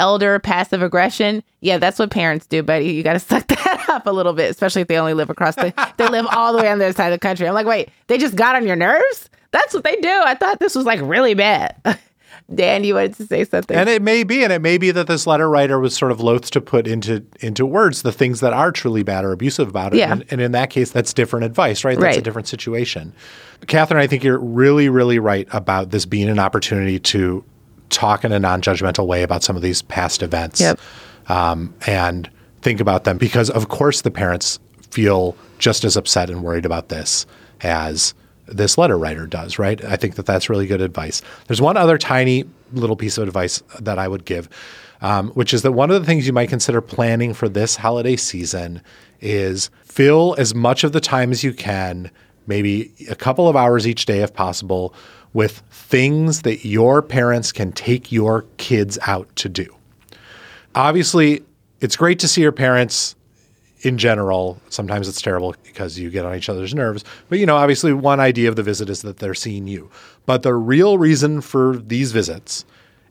[0.00, 4.07] elder passive aggression yeah that's what parents do but you got to suck that up
[4.07, 6.68] a little bit especially if they only live across the they live all the way
[6.68, 8.76] on the other side of the country i'm like wait they just got on your
[8.76, 11.76] nerves that's what they do i thought this was like really bad
[12.52, 13.76] Dan, you wanted to say something.
[13.76, 16.20] And it may be, and it may be that this letter writer was sort of
[16.20, 19.94] loath to put into into words the things that are truly bad or abusive about
[19.94, 19.98] it.
[19.98, 20.12] Yeah.
[20.12, 21.98] And, and in that case, that's different advice, right?
[21.98, 23.14] That's a different situation.
[23.66, 27.42] Katherine, I think you're really, really right about this being an opportunity to
[27.90, 30.61] talk in a non-judgmental way about some of these past events.
[30.61, 30.81] Yep.
[31.27, 32.31] Um, and
[32.62, 34.59] think about them because, of course, the parents
[34.90, 37.27] feel just as upset and worried about this
[37.62, 38.14] as
[38.47, 39.83] this letter writer does, right?
[39.85, 41.23] I think that that's really good advice.
[41.47, 44.49] There's one other tiny little piece of advice that I would give,
[45.01, 48.16] um, which is that one of the things you might consider planning for this holiday
[48.16, 48.83] season
[49.20, 52.11] is fill as much of the time as you can,
[52.47, 54.94] maybe a couple of hours each day if possible,
[55.35, 59.66] with things that your parents can take your kids out to do.
[60.75, 61.42] Obviously
[61.81, 63.14] it's great to see your parents
[63.83, 64.59] in general.
[64.70, 68.20] Sometimes it's terrible because you get on each other's nerves but you know obviously one
[68.20, 69.90] idea of the visit is that they're seeing you.
[70.25, 72.64] But the real reason for these visits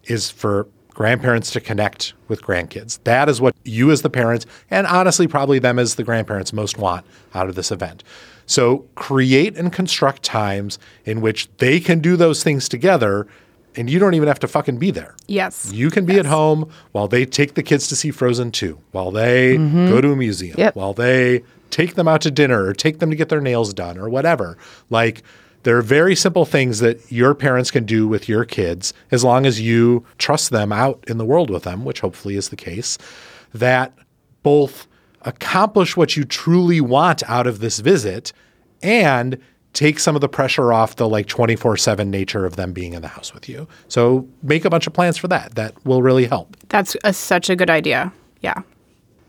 [0.05, 2.99] is for grandparents to connect with grandkids.
[3.03, 6.77] That is what you as the parents and honestly probably them as the grandparents most
[6.77, 8.03] want out of this event
[8.45, 13.27] so create and construct times in which they can do those things together
[13.75, 15.71] and you don't even have to fucking be there Yes.
[15.73, 19.09] you can be at home while they take the kids to see Frozen 2, while
[19.11, 19.87] they mm-hmm.
[19.87, 20.75] go to a museum, Yep.
[20.75, 23.97] while they take them out to dinner or take them to get their nails done
[23.97, 24.57] or whatever.
[24.91, 25.23] Like,
[25.63, 29.45] there are very simple things that your parents can do with your kids as long
[29.47, 32.97] as you trust them out in the world with them, which hopefully is the case,
[33.53, 33.93] that
[34.43, 34.85] both
[35.25, 38.33] accomplish what you truly want out of this visit
[38.81, 39.37] and
[39.73, 43.07] take some of the pressure off the like 24/7 nature of them being in the
[43.07, 43.67] house with you.
[43.87, 45.55] So make a bunch of plans for that.
[45.55, 46.55] That will really help.
[46.69, 48.13] That's a, such a good idea.
[48.41, 48.61] Yeah.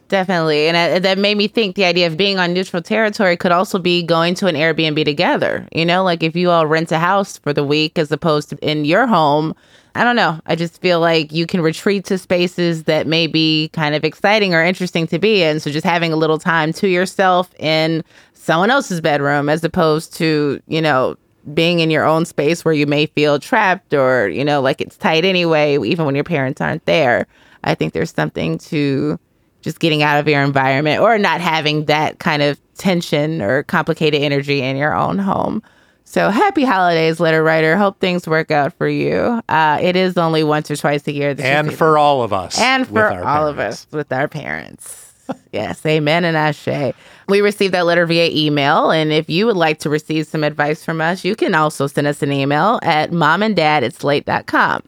[0.09, 0.68] Definitely.
[0.68, 3.78] And uh, that made me think the idea of being on neutral territory could also
[3.78, 5.66] be going to an Airbnb together.
[5.72, 8.57] You know, like if you all rent a house for the week as opposed to
[8.59, 9.54] in your home.
[9.96, 10.40] I don't know.
[10.46, 14.52] I just feel like you can retreat to spaces that may be kind of exciting
[14.52, 15.61] or interesting to be in.
[15.61, 18.02] So just having a little time to yourself in
[18.33, 21.16] someone else's bedroom as opposed to, you know,
[21.52, 24.96] being in your own space where you may feel trapped or, you know, like it's
[24.96, 27.26] tight anyway, even when your parents aren't there.
[27.62, 29.18] I think there's something to
[29.62, 34.20] just getting out of your environment or not having that kind of tension or complicated
[34.20, 35.62] energy in your own home.
[36.06, 37.76] So happy holidays, letter writer.
[37.76, 39.40] Hope things work out for you.
[39.48, 41.34] Uh, it is only once or twice a year.
[41.38, 42.60] And for all of us.
[42.60, 45.12] and for all of us with our parents.
[45.52, 46.94] yes, amen and ashe.
[47.28, 50.84] We received that letter via email, and if you would like to receive some advice
[50.84, 54.82] from us, you can also send us an email at momanddad at slate.com.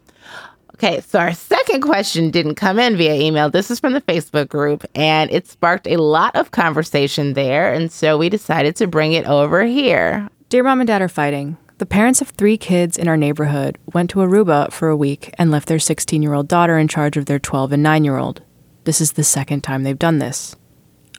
[0.75, 3.49] Okay, so our second question didn't come in via email.
[3.49, 7.91] This is from the Facebook group, and it sparked a lot of conversation there, and
[7.91, 10.29] so we decided to bring it over here.
[10.57, 11.59] Dear mom and dad are fighting.
[11.77, 15.51] The parents of three kids in our neighborhood went to Aruba for a week and
[15.51, 18.41] left their 16 year old daughter in charge of their 12 and 9 year old.
[18.85, 20.57] This is the second time they've done this.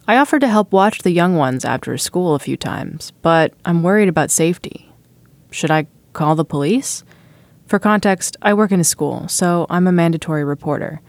[0.08, 3.84] I offered to help watch the young ones after school a few times, but I'm
[3.84, 4.92] worried about safety.
[5.52, 7.04] Should I call the police?
[7.68, 11.00] For context, I work in a school, so I'm a mandatory reporter.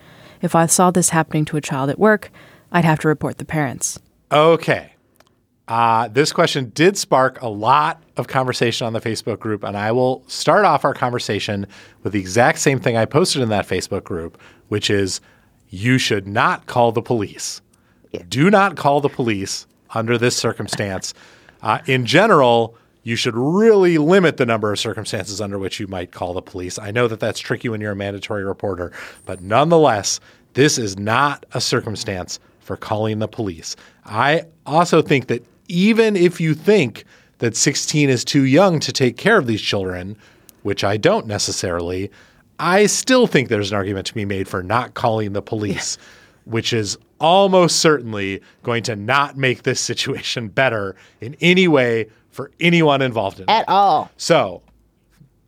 [0.42, 2.30] If I saw this happening to a child at work,
[2.72, 3.98] I'd have to report the parents.
[4.30, 4.92] Okay.
[5.68, 9.92] Uh, this question did spark a lot of conversation on the Facebook group, and I
[9.92, 11.66] will start off our conversation
[12.02, 15.20] with the exact same thing I posted in that Facebook group, which is
[15.68, 17.60] you should not call the police.
[18.30, 21.14] Do not call the police under this circumstance.
[21.60, 26.12] Uh, in general, you should really limit the number of circumstances under which you might
[26.12, 26.78] call the police.
[26.78, 28.92] I know that that's tricky when you're a mandatory reporter,
[29.26, 30.20] but nonetheless,
[30.54, 33.74] this is not a circumstance for calling the police.
[34.04, 37.04] I also think that even if you think
[37.38, 40.16] that 16 is too young to take care of these children,
[40.62, 42.10] which I don't necessarily,
[42.58, 45.98] I still think there's an argument to be made for not calling the police,
[46.44, 52.50] which is almost certainly going to not make this situation better in any way for
[52.60, 53.50] anyone involved in it.
[53.50, 54.10] At all.
[54.16, 54.62] So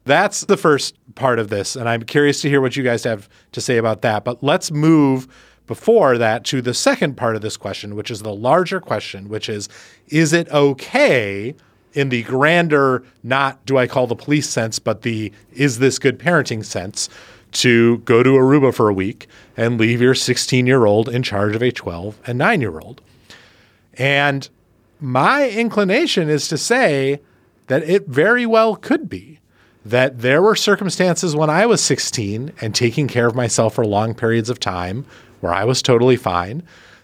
[0.04, 1.76] that's the first part of this.
[1.76, 4.24] And I'm curious to hear what you guys have to say about that.
[4.24, 5.28] But let's move
[5.70, 9.48] before that to the second part of this question, which is the larger question, which
[9.48, 9.68] is
[10.08, 11.54] Is it okay
[11.92, 16.18] in the grander, not do I call the police sense, but the is this good
[16.18, 17.08] parenting sense?
[17.52, 21.54] To go to Aruba for a week and leave your 16 year old in charge
[21.54, 23.00] of a 12 and 9 year old.
[23.94, 24.48] And
[24.98, 27.20] my inclination is to say
[27.68, 29.38] that it very well could be
[29.84, 34.14] that there were circumstances when I was 16 and taking care of myself for long
[34.14, 35.06] periods of time
[35.40, 36.62] where I was totally fine.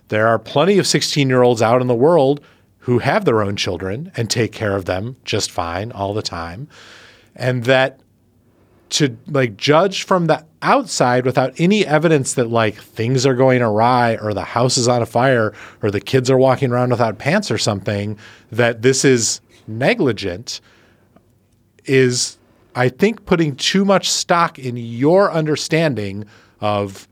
[0.08, 2.40] There are plenty of 16 year olds out in the world
[2.80, 6.68] who have their own children and take care of them just fine all the time.
[7.34, 8.00] And that
[8.88, 14.16] to like judge from the outside without any evidence that like things are going awry
[14.16, 17.50] or the house is on a fire or the kids are walking around without pants
[17.50, 18.16] or something
[18.52, 20.60] that this is negligent
[21.84, 22.38] is
[22.76, 26.26] I think putting too much stock in your understanding
[26.60, 27.08] of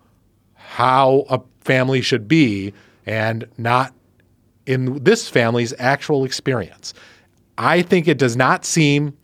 [0.75, 2.75] how a family should be
[3.07, 3.95] and not
[4.67, 6.93] in this family's actual experience.
[7.57, 9.17] I think it does not seem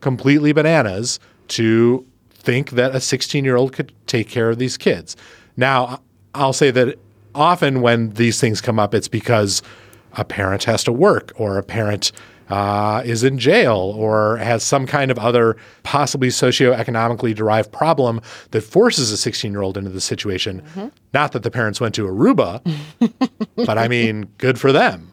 [0.00, 5.16] completely bananas to think that a 16 year old could take care of these kids.
[5.56, 6.00] Now,
[6.36, 6.96] I'll say that
[7.34, 9.60] often when these things come up, it's because
[10.12, 12.12] a parent has to work or a parent
[12.52, 18.60] uh, is in jail or has some kind of other possibly socioeconomically derived problem that
[18.60, 20.62] forces a 16 year old into the situation.
[21.14, 22.60] Not that the parents went to Aruba,
[23.56, 25.11] but I mean, good for them.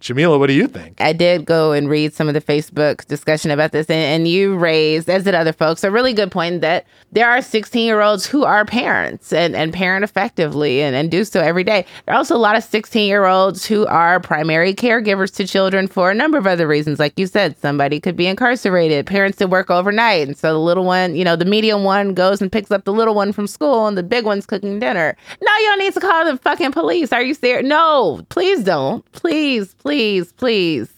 [0.00, 0.98] Jamilah, what do you think?
[1.00, 4.56] I did go and read some of the Facebook discussion about this, and, and you
[4.56, 8.24] raised, as did other folks, a really good point that there are 16 year olds
[8.24, 11.84] who are parents and, and parent effectively and, and do so every day.
[12.06, 15.86] There are also a lot of 16 year olds who are primary caregivers to children
[15.86, 16.98] for a number of other reasons.
[16.98, 20.26] Like you said, somebody could be incarcerated, parents that work overnight.
[20.26, 22.92] And so the little one, you know, the medium one goes and picks up the
[22.92, 25.14] little one from school, and the big one's cooking dinner.
[25.42, 27.12] No, you don't need to call the fucking police.
[27.12, 27.66] Are you serious?
[27.66, 29.04] No, please don't.
[29.12, 30.32] Please, please, please.
[30.32, 30.88] Please.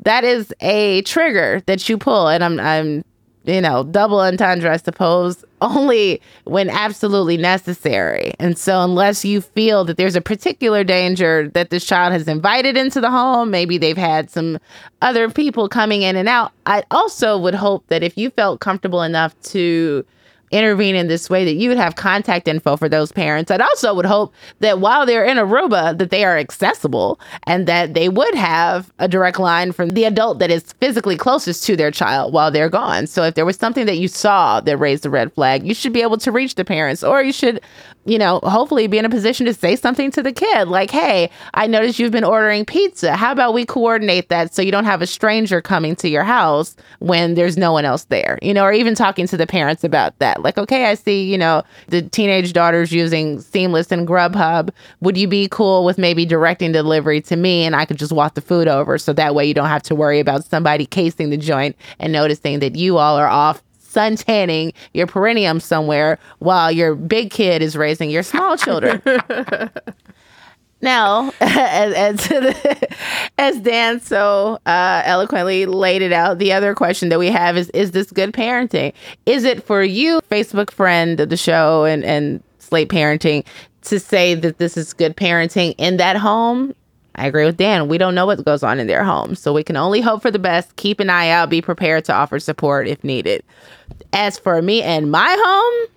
[0.00, 3.04] That is a trigger that you pull, and I'm, I'm,
[3.44, 8.34] you know, double entendre, I suppose, only when absolutely necessary.
[8.40, 12.76] And so, unless you feel that there's a particular danger that this child has invited
[12.76, 14.58] into the home, maybe they've had some
[15.00, 16.50] other people coming in and out.
[16.66, 20.04] I also would hope that if you felt comfortable enough to
[20.54, 23.50] intervene in this way that you would have contact info for those parents.
[23.50, 27.94] I'd also would hope that while they're in Aruba that they are accessible and that
[27.94, 31.90] they would have a direct line from the adult that is physically closest to their
[31.90, 33.06] child while they're gone.
[33.06, 35.92] So if there was something that you saw that raised a red flag, you should
[35.92, 37.60] be able to reach the parents or you should
[38.04, 41.30] you know, hopefully be in a position to say something to the kid like, hey,
[41.54, 43.16] I noticed you've been ordering pizza.
[43.16, 46.76] How about we coordinate that so you don't have a stranger coming to your house
[46.98, 50.18] when there's no one else there, you know, or even talking to the parents about
[50.18, 50.42] that.
[50.42, 54.70] Like, okay, I see, you know, the teenage daughter's using Seamless and Grubhub.
[55.00, 58.34] Would you be cool with maybe directing delivery to me and I could just walk
[58.34, 61.36] the food over so that way you don't have to worry about somebody casing the
[61.36, 63.62] joint and noticing that you all are off
[63.94, 69.00] sun tanning your perineum somewhere while your big kid is raising your small children.
[70.82, 72.74] now, as, as,
[73.38, 77.70] as Dan so uh, eloquently laid it out, the other question that we have is
[77.70, 78.92] Is this good parenting?
[79.24, 83.46] Is it for you, Facebook friend of the show and, and Slate Parenting,
[83.82, 86.74] to say that this is good parenting in that home?
[87.16, 87.88] I agree with Dan.
[87.88, 89.34] We don't know what goes on in their home.
[89.34, 92.12] So we can only hope for the best, keep an eye out, be prepared to
[92.12, 93.44] offer support if needed.
[94.12, 95.88] As for me and my home,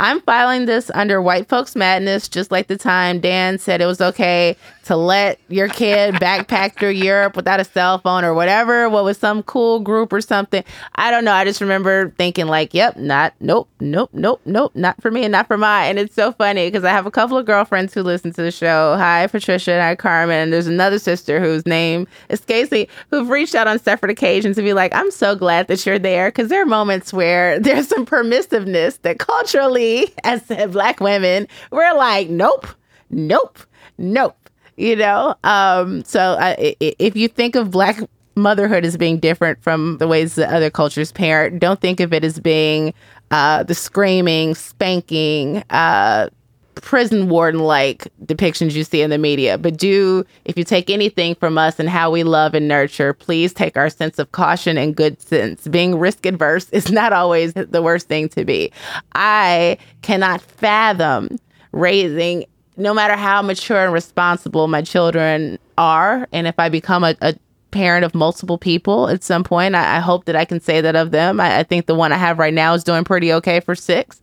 [0.00, 4.00] I'm filing this under white folks madness, just like the time Dan said it was
[4.00, 8.88] okay to let your kid backpack through Europe without a cell phone or whatever.
[8.88, 10.64] What was some cool group or something?
[10.94, 11.34] I don't know.
[11.34, 15.32] I just remember thinking like, yep, not, nope, nope, nope, nope, not for me and
[15.32, 15.90] not for mine.
[15.90, 18.50] And it's so funny because I have a couple of girlfriends who listen to the
[18.50, 18.96] show.
[18.96, 19.82] Hi, Patricia.
[19.82, 20.44] Hi, Carmen.
[20.44, 24.62] And there's another sister whose name is Casey, who've reached out on separate occasions to
[24.62, 28.06] be like, I'm so glad that you're there because there are moments where there's some
[28.06, 29.89] permissiveness that culturally
[30.24, 32.66] as black women, we're like, nope,
[33.10, 33.58] nope,
[33.98, 34.36] nope.
[34.76, 38.00] You know, um, so if you think of black
[38.34, 42.24] motherhood as being different from the ways that other cultures parent, don't think of it
[42.24, 42.94] as being
[43.30, 46.30] uh, the screaming, spanking, uh,
[46.76, 49.58] prison warden like depictions you see in the media.
[49.58, 53.52] But do, if you take anything from us and how we love and nurture, please
[53.52, 55.66] take our sense of caution and good sense.
[55.68, 58.72] Being risk adverse is not always the worst thing to be.
[59.14, 61.38] I cannot fathom
[61.72, 62.44] raising
[62.76, 67.34] no matter how mature and responsible my children are, and if I become a, a
[67.70, 70.96] parent of multiple people at some point, I, I, hope that I can say that
[70.96, 71.40] of them.
[71.40, 74.20] I, I think the one I have right now is doing pretty okay for six.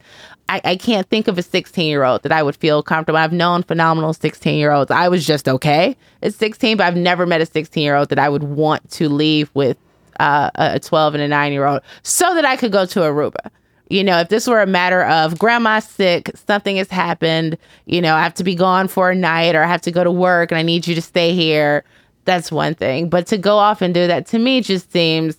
[0.50, 3.18] I, I can't think of a 16 year old that I would feel comfortable.
[3.18, 4.92] I've known phenomenal 16 year olds.
[4.92, 8.20] I was just okay at 16, but I've never met a 16 year old that
[8.20, 9.78] I would want to leave with
[10.20, 13.52] uh, a 12 and a nine year old so that I could go to Aruba.
[13.90, 18.16] You know, if this were a matter of grandma's sick, something has happened, you know,
[18.16, 20.52] I have to be gone for a night or I have to go to work
[20.52, 21.86] and I need you to stay here,
[22.28, 23.10] that's one thing.
[23.10, 25.38] But to go off and do that to me just seems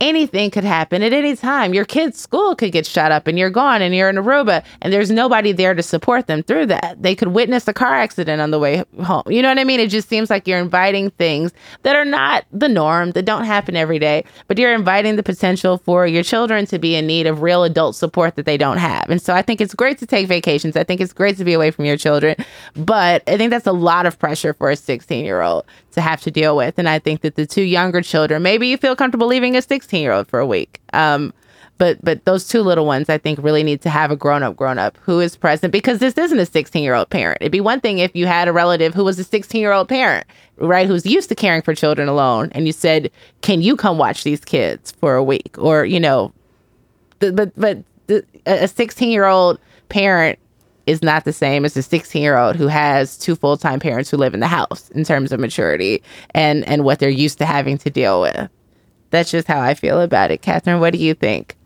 [0.00, 1.74] anything could happen at any time.
[1.74, 4.92] Your kid's school could get shut up and you're gone and you're in Aruba and
[4.92, 6.96] there's nobody there to support them through that.
[7.00, 9.24] They could witness a car accident on the way home.
[9.26, 9.78] You know what I mean?
[9.78, 13.76] It just seems like you're inviting things that are not the norm, that don't happen
[13.76, 17.42] every day, but you're inviting the potential for your children to be in need of
[17.42, 19.10] real adult support that they don't have.
[19.10, 20.76] And so I think it's great to take vacations.
[20.76, 22.36] I think it's great to be away from your children,
[22.74, 26.20] but I think that's a lot of pressure for a 16 year old to have
[26.22, 26.78] to deal with.
[26.78, 30.00] And I think that the two younger children, maybe you feel comfortable leaving a 16
[30.00, 30.80] year old for a week.
[30.92, 31.32] Um,
[31.80, 34.54] but but those two little ones, I think, really need to have a grown up
[34.54, 37.38] grown up who is present because this isn't a 16 year old parent.
[37.40, 39.88] It'd be one thing if you had a relative who was a 16 year old
[39.88, 40.26] parent,
[40.58, 43.10] right, who's used to caring for children alone, and you said,
[43.40, 46.34] "Can you come watch these kids for a week?" Or you know,
[47.18, 47.78] but but
[48.44, 50.38] a 16 year old parent
[50.86, 54.10] is not the same as a 16 year old who has two full time parents
[54.10, 57.46] who live in the house in terms of maturity and and what they're used to
[57.46, 58.48] having to deal with.
[59.10, 60.42] That's just how I feel about it.
[60.42, 61.56] Katherine, what do you think?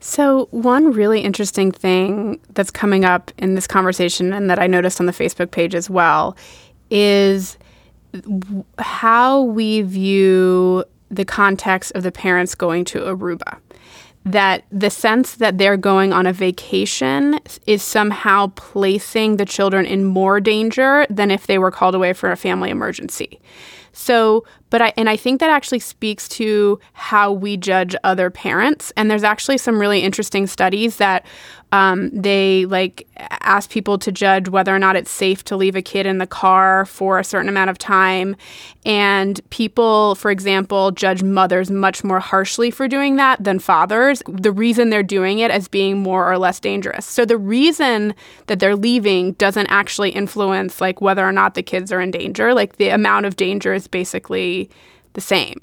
[0.00, 5.00] So, one really interesting thing that's coming up in this conversation and that I noticed
[5.00, 6.36] on the Facebook page as well
[6.90, 7.56] is
[8.78, 13.58] how we view the context of the parents going to Aruba
[14.24, 20.04] that the sense that they're going on a vacation is somehow placing the children in
[20.04, 23.40] more danger than if they were called away for a family emergency.
[23.92, 28.92] So, but I and I think that actually speaks to how we judge other parents.
[28.96, 31.24] And there's actually some really interesting studies that
[31.74, 35.82] um, they like ask people to judge whether or not it's safe to leave a
[35.82, 38.36] kid in the car for a certain amount of time.
[38.86, 44.22] And people, for example, judge mothers much more harshly for doing that than fathers.
[44.28, 47.06] The reason they're doing it as being more or less dangerous.
[47.06, 48.14] So the reason
[48.46, 52.54] that they're leaving doesn't actually influence like whether or not the kids are in danger.
[52.54, 54.70] Like the amount of danger is basically
[55.14, 55.60] the same.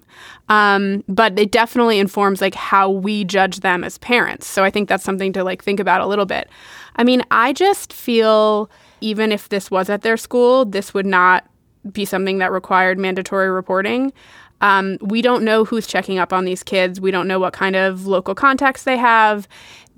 [0.49, 4.47] Um, but it definitely informs like how we judge them as parents.
[4.47, 6.49] So I think that's something to like think about a little bit.
[6.95, 11.47] I mean, I just feel even if this was at their school, this would not
[11.91, 14.13] be something that required mandatory reporting.
[14.61, 17.01] Um, we don't know who's checking up on these kids.
[17.01, 19.47] We don't know what kind of local contacts they have.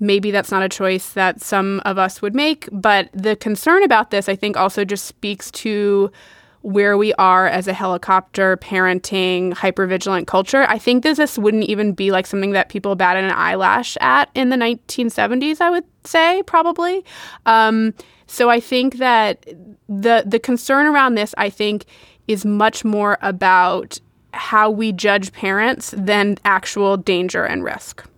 [0.00, 2.68] Maybe that's not a choice that some of us would make.
[2.72, 6.10] But the concern about this, I think, also just speaks to
[6.64, 10.64] where we are as a helicopter parenting hypervigilant culture.
[10.66, 14.30] I think that this wouldn't even be like something that people batted an eyelash at
[14.34, 17.04] in the 1970s, I would say, probably.
[17.44, 17.92] Um,
[18.26, 19.44] so I think that
[19.90, 21.84] the the concern around this, I think,
[22.28, 24.00] is much more about
[24.32, 28.08] how we judge parents than actual danger and risk.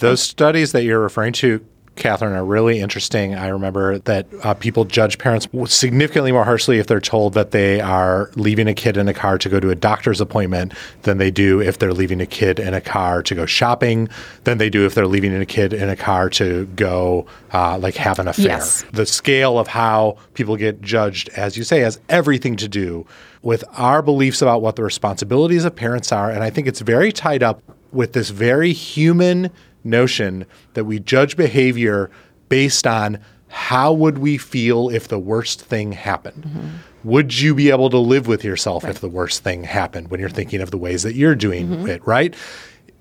[0.00, 1.64] Those studies that you're referring to
[2.00, 3.34] Katherine, are really interesting.
[3.34, 7.80] I remember that uh, people judge parents significantly more harshly if they're told that they
[7.80, 10.72] are leaving a kid in a car to go to a doctor's appointment
[11.02, 14.08] than they do if they're leaving a kid in a car to go shopping,
[14.44, 17.94] than they do if they're leaving a kid in a car to go uh, like
[17.94, 18.46] have an affair.
[18.46, 18.84] Yes.
[18.92, 23.06] The scale of how people get judged, as you say, has everything to do
[23.42, 26.30] with our beliefs about what the responsibilities of parents are.
[26.30, 29.50] And I think it's very tied up with this very human
[29.84, 32.10] notion that we judge behavior
[32.48, 33.18] based on
[33.48, 36.44] how would we feel if the worst thing happened?
[36.44, 36.68] Mm-hmm.
[37.04, 38.94] Would you be able to live with yourself right.
[38.94, 41.88] if the worst thing happened when you're thinking of the ways that you're doing mm-hmm.
[41.88, 42.34] it, right?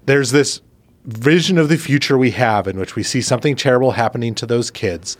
[0.05, 0.61] There's this
[1.05, 4.71] vision of the future we have in which we see something terrible happening to those
[4.71, 5.17] kids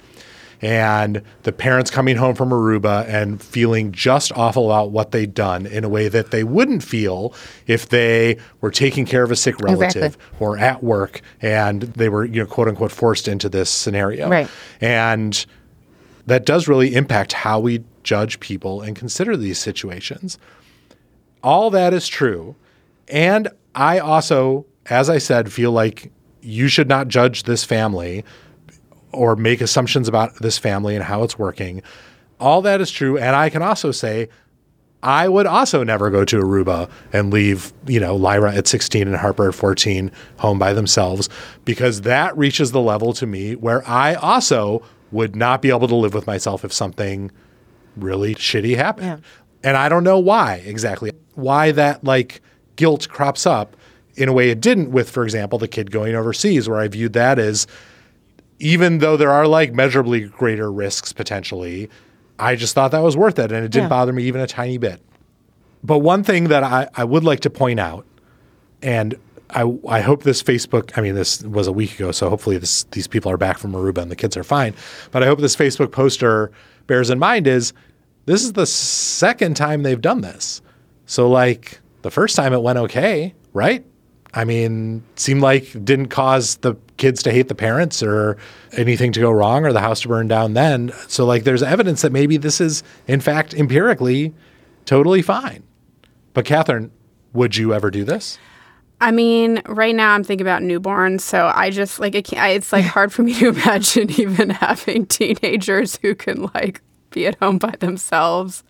[0.61, 5.65] and the parents coming home from Aruba and feeling just awful about what they'd done
[5.65, 7.33] in a way that they wouldn't feel
[7.65, 10.37] if they were taking care of a sick relative exactly.
[10.39, 14.29] or at work and they were, you know, quote unquote, forced into this scenario.
[14.29, 14.49] Right.
[14.81, 15.45] And
[16.25, 20.37] that does really impact how we judge people and consider these situations.
[21.41, 22.55] All that is true.
[23.07, 28.23] And I also, as I said, feel like you should not judge this family
[29.11, 31.81] or make assumptions about this family and how it's working.
[32.39, 33.17] All that is true.
[33.17, 34.29] And I can also say,
[35.01, 39.15] I would also never go to Aruba and leave, you know, Lyra at 16 and
[39.15, 41.29] Harper at 14 home by themselves
[41.63, 45.95] because that reaches the level to me where I also would not be able to
[45.95, 47.31] live with myself if something
[47.95, 49.07] really shitty happened.
[49.07, 49.17] Yeah.
[49.63, 52.41] And I don't know why exactly, why that like
[52.75, 53.75] guilt crops up
[54.15, 57.13] in a way it didn't with, for example, the kid going overseas, where I viewed
[57.13, 57.67] that as
[58.59, 61.89] even though there are like measurably greater risks potentially,
[62.37, 63.51] I just thought that was worth it.
[63.51, 63.89] And it didn't Yeah.
[63.89, 65.01] bother me even a tiny bit.
[65.83, 68.05] But one thing that I, I would like to point out,
[68.81, 69.15] and
[69.49, 72.83] I, I hope this Facebook, I mean, this was a week ago, so hopefully this,
[72.91, 74.73] these people are back from Aruba and the kids are fine.
[75.11, 76.51] But I hope this Facebook poster
[76.87, 77.73] bears in mind is
[78.25, 80.61] this is the second time they've done this.
[81.07, 83.83] So, like, the first time it went okay, right?
[84.33, 88.37] I mean, seemed like didn't cause the kids to hate the parents or
[88.73, 90.91] anything to go wrong or the house to burn down then.
[91.07, 94.33] So, like, there's evidence that maybe this is, in fact, empirically
[94.85, 95.63] totally fine.
[96.33, 96.91] But, Katherine,
[97.33, 98.37] would you ever do this?
[99.01, 102.49] I mean, right now I'm thinking about newborns, so I just like it can't, I,
[102.49, 106.81] it's like hard for me to imagine even having teenagers who can like
[107.11, 108.63] be at home by themselves.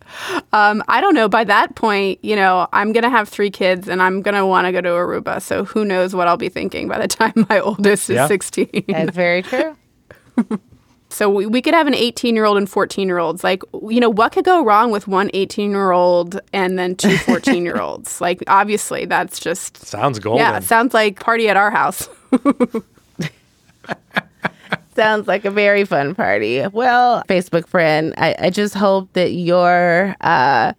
[0.54, 1.28] Um, I don't know.
[1.30, 4.72] By that point, you know, I'm gonna have three kids and I'm gonna want to
[4.72, 5.42] go to Aruba.
[5.42, 8.28] So who knows what I'll be thinking by the time my oldest is Yeah.
[8.28, 8.86] 16.
[8.88, 9.76] That's very true.
[11.12, 13.44] So we, we could have an 18 year old and 14 year olds.
[13.44, 17.18] Like, you know, what could go wrong with one 18 year old and then two
[17.26, 18.22] 14 year olds?
[18.22, 20.42] Like, obviously, that's just, Sounds golden.
[20.46, 22.08] yeah, sounds like party at our house.
[25.00, 26.68] Sounds like a very fun party.
[26.68, 30.74] Well, Facebook friend, I, I just hope that your uh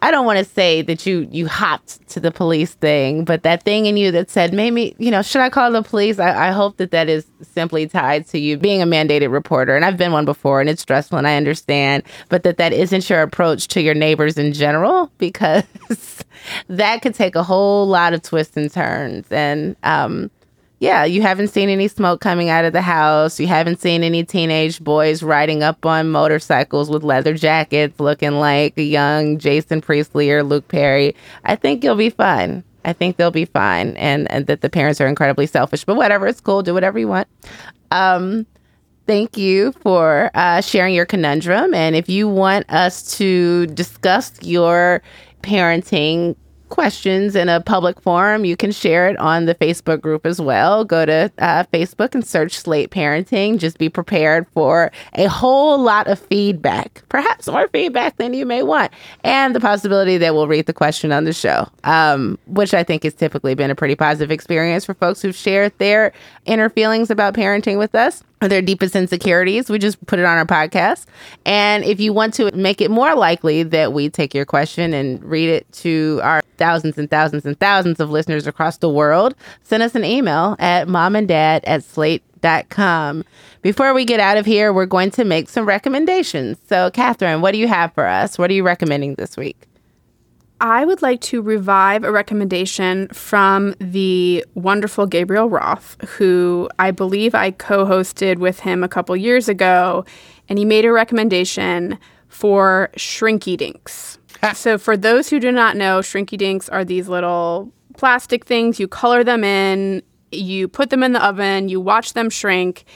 [0.00, 3.62] I don't want to say that you you hopped to the police thing, but that
[3.62, 6.18] thing in you that said maybe you know should I call the police?
[6.18, 9.84] I, I hope that that is simply tied to you being a mandated reporter, and
[9.84, 13.22] I've been one before, and it's stressful, and I understand, but that that isn't your
[13.22, 15.64] approach to your neighbors in general because
[16.68, 20.30] that could take a whole lot of twists and turns, and um
[20.84, 23.40] yeah, you haven't seen any smoke coming out of the house.
[23.40, 28.76] You haven't seen any teenage boys riding up on motorcycles with leather jackets looking like
[28.76, 31.16] a young Jason Priestley or Luke Perry.
[31.46, 32.62] I think you'll be fine.
[32.84, 35.84] I think they'll be fine and, and that the parents are incredibly selfish.
[35.86, 36.62] But whatever, it's cool.
[36.62, 37.28] Do whatever you want.
[37.90, 38.46] Um,
[39.06, 41.72] thank you for uh, sharing your conundrum.
[41.72, 45.00] And if you want us to discuss your
[45.42, 46.36] parenting
[46.74, 50.84] questions in a public forum, you can share it on the Facebook group as well.
[50.84, 53.58] Go to uh, Facebook and search Slate Parenting.
[53.58, 58.64] Just be prepared for a whole lot of feedback, perhaps more feedback than you may
[58.64, 58.90] want,
[59.22, 63.04] and the possibility that we'll read the question on the show, um, which I think
[63.04, 66.12] has typically been a pretty positive experience for folks who've shared their
[66.44, 69.68] inner feelings about parenting with us their deepest insecurities.
[69.70, 71.06] We just put it on our podcast.
[71.44, 75.22] And if you want to make it more likely that we take your question and
[75.24, 79.82] read it to our thousands and thousands and thousands of listeners across the world, send
[79.82, 83.24] us an email at momanddad at slate.com.
[83.62, 86.58] Before we get out of here, we're going to make some recommendations.
[86.68, 88.38] So, Katherine, what do you have for us?
[88.38, 89.66] What are you recommending this week?
[90.64, 97.34] I would like to revive a recommendation from the wonderful Gabriel Roth, who I believe
[97.34, 100.06] I co hosted with him a couple years ago.
[100.48, 101.98] And he made a recommendation
[102.28, 104.18] for Shrinky Dinks.
[104.54, 108.80] so, for those who do not know, Shrinky Dinks are these little plastic things.
[108.80, 110.02] You color them in,
[110.32, 112.86] you put them in the oven, you watch them shrink.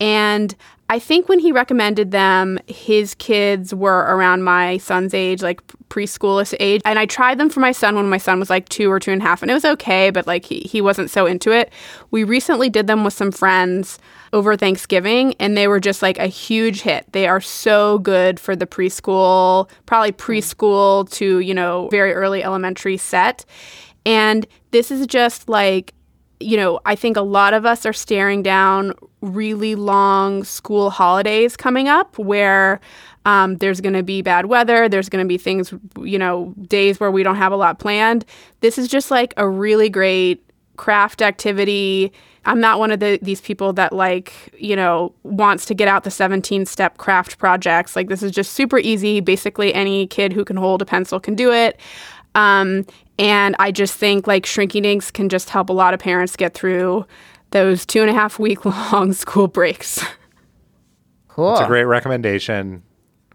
[0.00, 0.56] And
[0.90, 6.52] I think when he recommended them, his kids were around my son's age, like preschoolish
[6.58, 6.82] age.
[6.84, 9.12] And I tried them for my son when my son was like two or two
[9.12, 11.72] and a half, and it was okay, but like he, he wasn't so into it.
[12.10, 14.00] We recently did them with some friends
[14.32, 17.06] over Thanksgiving, and they were just like a huge hit.
[17.12, 22.96] They are so good for the preschool, probably preschool to, you know, very early elementary
[22.96, 23.44] set.
[24.04, 25.94] And this is just like
[26.40, 31.56] you know, I think a lot of us are staring down really long school holidays
[31.56, 32.80] coming up where
[33.26, 34.88] um, there's going to be bad weather.
[34.88, 38.24] There's going to be things, you know, days where we don't have a lot planned.
[38.60, 40.42] This is just like a really great
[40.76, 42.12] craft activity.
[42.46, 46.04] I'm not one of the, these people that like, you know, wants to get out
[46.04, 47.94] the 17 step craft projects.
[47.94, 49.20] Like, this is just super easy.
[49.20, 51.78] Basically, any kid who can hold a pencil can do it.
[52.34, 52.86] Um,
[53.18, 56.54] and I just think like Shrinky Dinks can just help a lot of parents get
[56.54, 57.04] through
[57.50, 60.04] those two and a half week long school breaks.
[61.28, 61.52] Cool.
[61.52, 62.82] It's a great recommendation.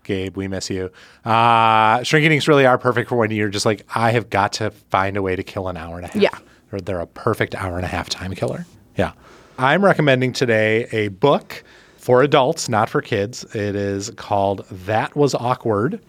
[0.03, 0.91] Gabe, we miss you.
[1.23, 4.69] Uh, Shrinky Dinks really are perfect for when you're just like, I have got to
[4.69, 6.21] find a way to kill an hour and a half.
[6.21, 6.37] Yeah.
[6.71, 8.65] Or they're a perfect hour and a half time killer.
[8.95, 9.13] Yeah.
[9.57, 11.63] I'm recommending today a book
[11.97, 13.43] for adults, not for kids.
[13.55, 15.99] It is called That Was Awkward.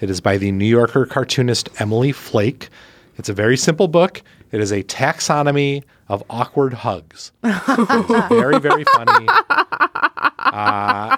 [0.00, 2.68] It is by the New Yorker cartoonist Emily Flake.
[3.16, 4.22] It's a very simple book.
[4.52, 7.32] It is a taxonomy of awkward hugs.
[7.42, 9.28] Very, very funny.
[10.38, 11.16] Uh,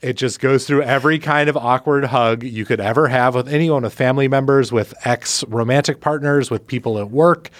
[0.00, 3.82] It just goes through every kind of awkward hug you could ever have with anyone,
[3.82, 7.50] with family members, with ex romantic partners, with people at work.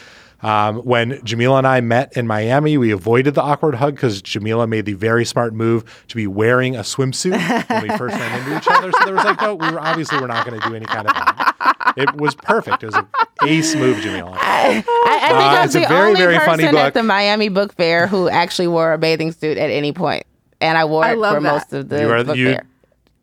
[0.41, 4.69] Um, when Jamilah and I met in Miami, we avoided the awkward hug because Jamilah
[4.69, 7.33] made the very smart move to be wearing a swimsuit
[7.69, 8.93] when we first ran into each other.
[8.93, 11.09] So there was like, no, we were obviously we're not going to do any kind
[11.09, 11.95] of hug.
[11.97, 12.85] It was perfect.
[12.85, 13.07] It was an
[13.47, 14.37] ace move, Jamilah.
[14.41, 16.85] I, I think Uh, I was it's a the very, only very funny person book.
[16.85, 20.23] at the Miami Book Fair who actually wore a bathing suit at any point,
[20.61, 21.53] and I wore I it love for that.
[21.53, 22.63] most of the You are- book you- fair.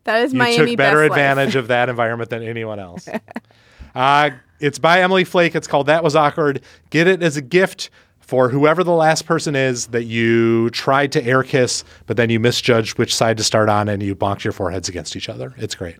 [0.04, 1.18] That is you Miami took better best life.
[1.18, 3.08] advantage of that environment than anyone else.
[3.94, 4.30] uh,
[4.60, 5.54] it's by Emily Flake.
[5.54, 6.62] It's called That Was Awkward.
[6.90, 7.90] Get it as a gift
[8.20, 12.40] for whoever the last person is that you tried to air kiss, but then you
[12.40, 15.54] misjudged which side to start on and you bonked your foreheads against each other.
[15.56, 15.96] It's great.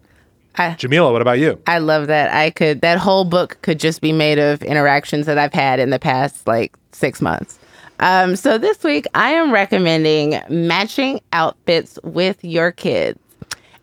[0.56, 1.60] I- Jamilah, what about you?
[1.66, 2.32] I love that.
[2.34, 5.90] I could that whole book could just be made of interactions that I've had in
[5.90, 7.58] the past like six months.
[8.00, 13.18] Um, so this week I am recommending matching outfits with your kids.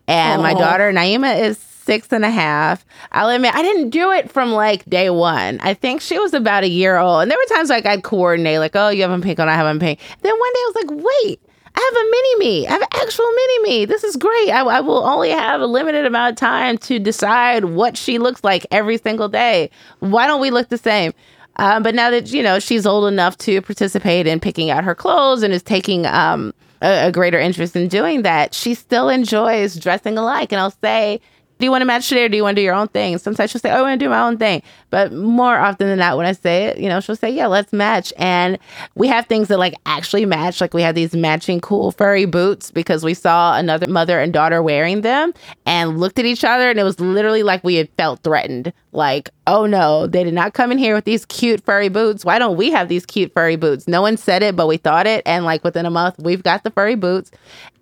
[0.07, 2.85] And my daughter Naima is six and a half.
[3.11, 5.59] I'll admit I didn't do it from like day one.
[5.61, 7.23] I think she was about a year old.
[7.23, 9.55] And there were times like I'd coordinate, like, oh, you have on pink and I
[9.55, 9.99] have on pink.
[10.21, 11.39] Then one day I was like, wait,
[11.75, 12.67] I have a mini me.
[12.67, 13.85] I have an actual mini me.
[13.85, 14.51] This is great.
[14.51, 18.43] I, I will only have a limited amount of time to decide what she looks
[18.43, 19.69] like every single day.
[19.99, 21.13] Why don't we look the same?
[21.57, 24.95] Um, but now that you know she's old enough to participate in picking out her
[24.95, 29.75] clothes and is taking um, a, a greater interest in doing that, she still enjoys
[29.75, 30.51] dressing alike.
[30.51, 31.21] And I'll say,
[31.63, 33.17] "Do you want to match today, or do you want to do your own thing?"
[33.17, 35.97] Sometimes she'll say, "Oh, I want to do my own thing," but more often than
[35.97, 38.59] not, when I say it, you know, she'll say, "Yeah, let's match." And
[38.95, 40.59] we have things that like actually match.
[40.59, 44.61] Like we have these matching cool furry boots because we saw another mother and daughter
[44.61, 45.33] wearing them
[45.65, 48.73] and looked at each other, and it was literally like we had felt threatened.
[48.91, 52.23] Like, oh no, they did not come in here with these cute furry boots.
[52.23, 53.87] Why don't we have these cute furry boots?
[53.87, 55.23] No one said it, but we thought it.
[55.25, 57.31] And like within a month, we've got the furry boots.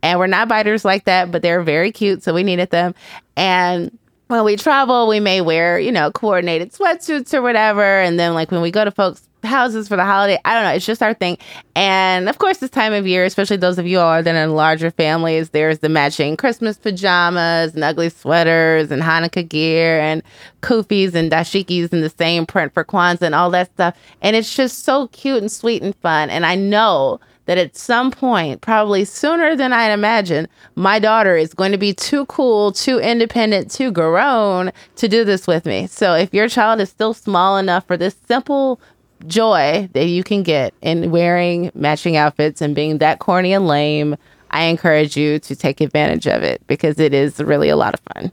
[0.03, 2.23] And we're not biters like that, but they're very cute.
[2.23, 2.95] So we needed them.
[3.35, 3.97] And
[4.27, 7.83] when we travel, we may wear, you know, coordinated sweatsuits or whatever.
[7.83, 10.71] And then like when we go to folks' houses for the holiday, I don't know,
[10.71, 11.37] it's just our thing.
[11.75, 14.89] And of course, this time of year, especially those of you all are in larger
[14.89, 20.23] families, there's the matching Christmas pajamas and ugly sweaters and Hanukkah gear and
[20.61, 23.97] kufis and dashikis in the same print for Kwanzaa and all that stuff.
[24.21, 26.29] And it's just so cute and sweet and fun.
[26.29, 27.19] And I know
[27.51, 31.93] that at some point, probably sooner than I'd imagine, my daughter is going to be
[31.93, 35.85] too cool, too independent, too grown to do this with me.
[35.87, 38.79] So if your child is still small enough for this simple
[39.27, 44.15] joy that you can get in wearing matching outfits and being that corny and lame,
[44.51, 47.99] I encourage you to take advantage of it because it is really a lot of
[48.13, 48.31] fun.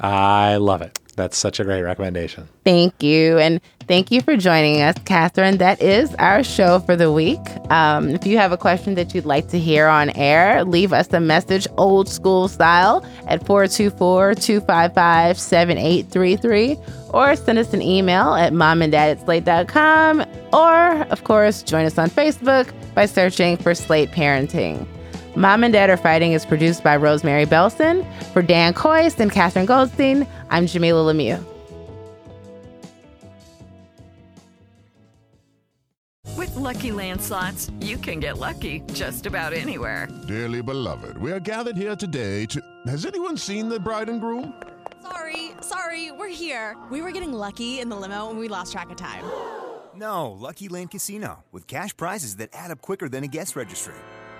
[0.00, 0.96] I love it.
[1.14, 2.48] That's such a great recommendation.
[2.64, 3.38] Thank you.
[3.38, 5.58] And thank you for joining us, Katherine.
[5.58, 7.40] That is our show for the week.
[7.70, 11.12] Um, if you have a question that you'd like to hear on air, leave us
[11.12, 16.76] a message old school style at 424 255 7833
[17.10, 19.20] or send us an email at momanddad
[20.52, 24.86] or, of course, join us on Facebook by searching for Slate Parenting.
[25.34, 28.04] Mom and Dad Are Fighting is produced by Rosemary Belson.
[28.34, 31.42] For Dan Kois and Katherine Goldstein, I'm Jamilah Lemieux.
[36.36, 40.06] With Lucky Land slots, you can get lucky just about anywhere.
[40.28, 42.60] Dearly beloved, we are gathered here today to.
[42.86, 44.52] Has anyone seen the bride and groom?
[45.00, 46.76] Sorry, sorry, we're here.
[46.90, 49.24] We were getting lucky in the limo and we lost track of time.
[49.94, 53.94] No, Lucky Land Casino, with cash prizes that add up quicker than a guest registry.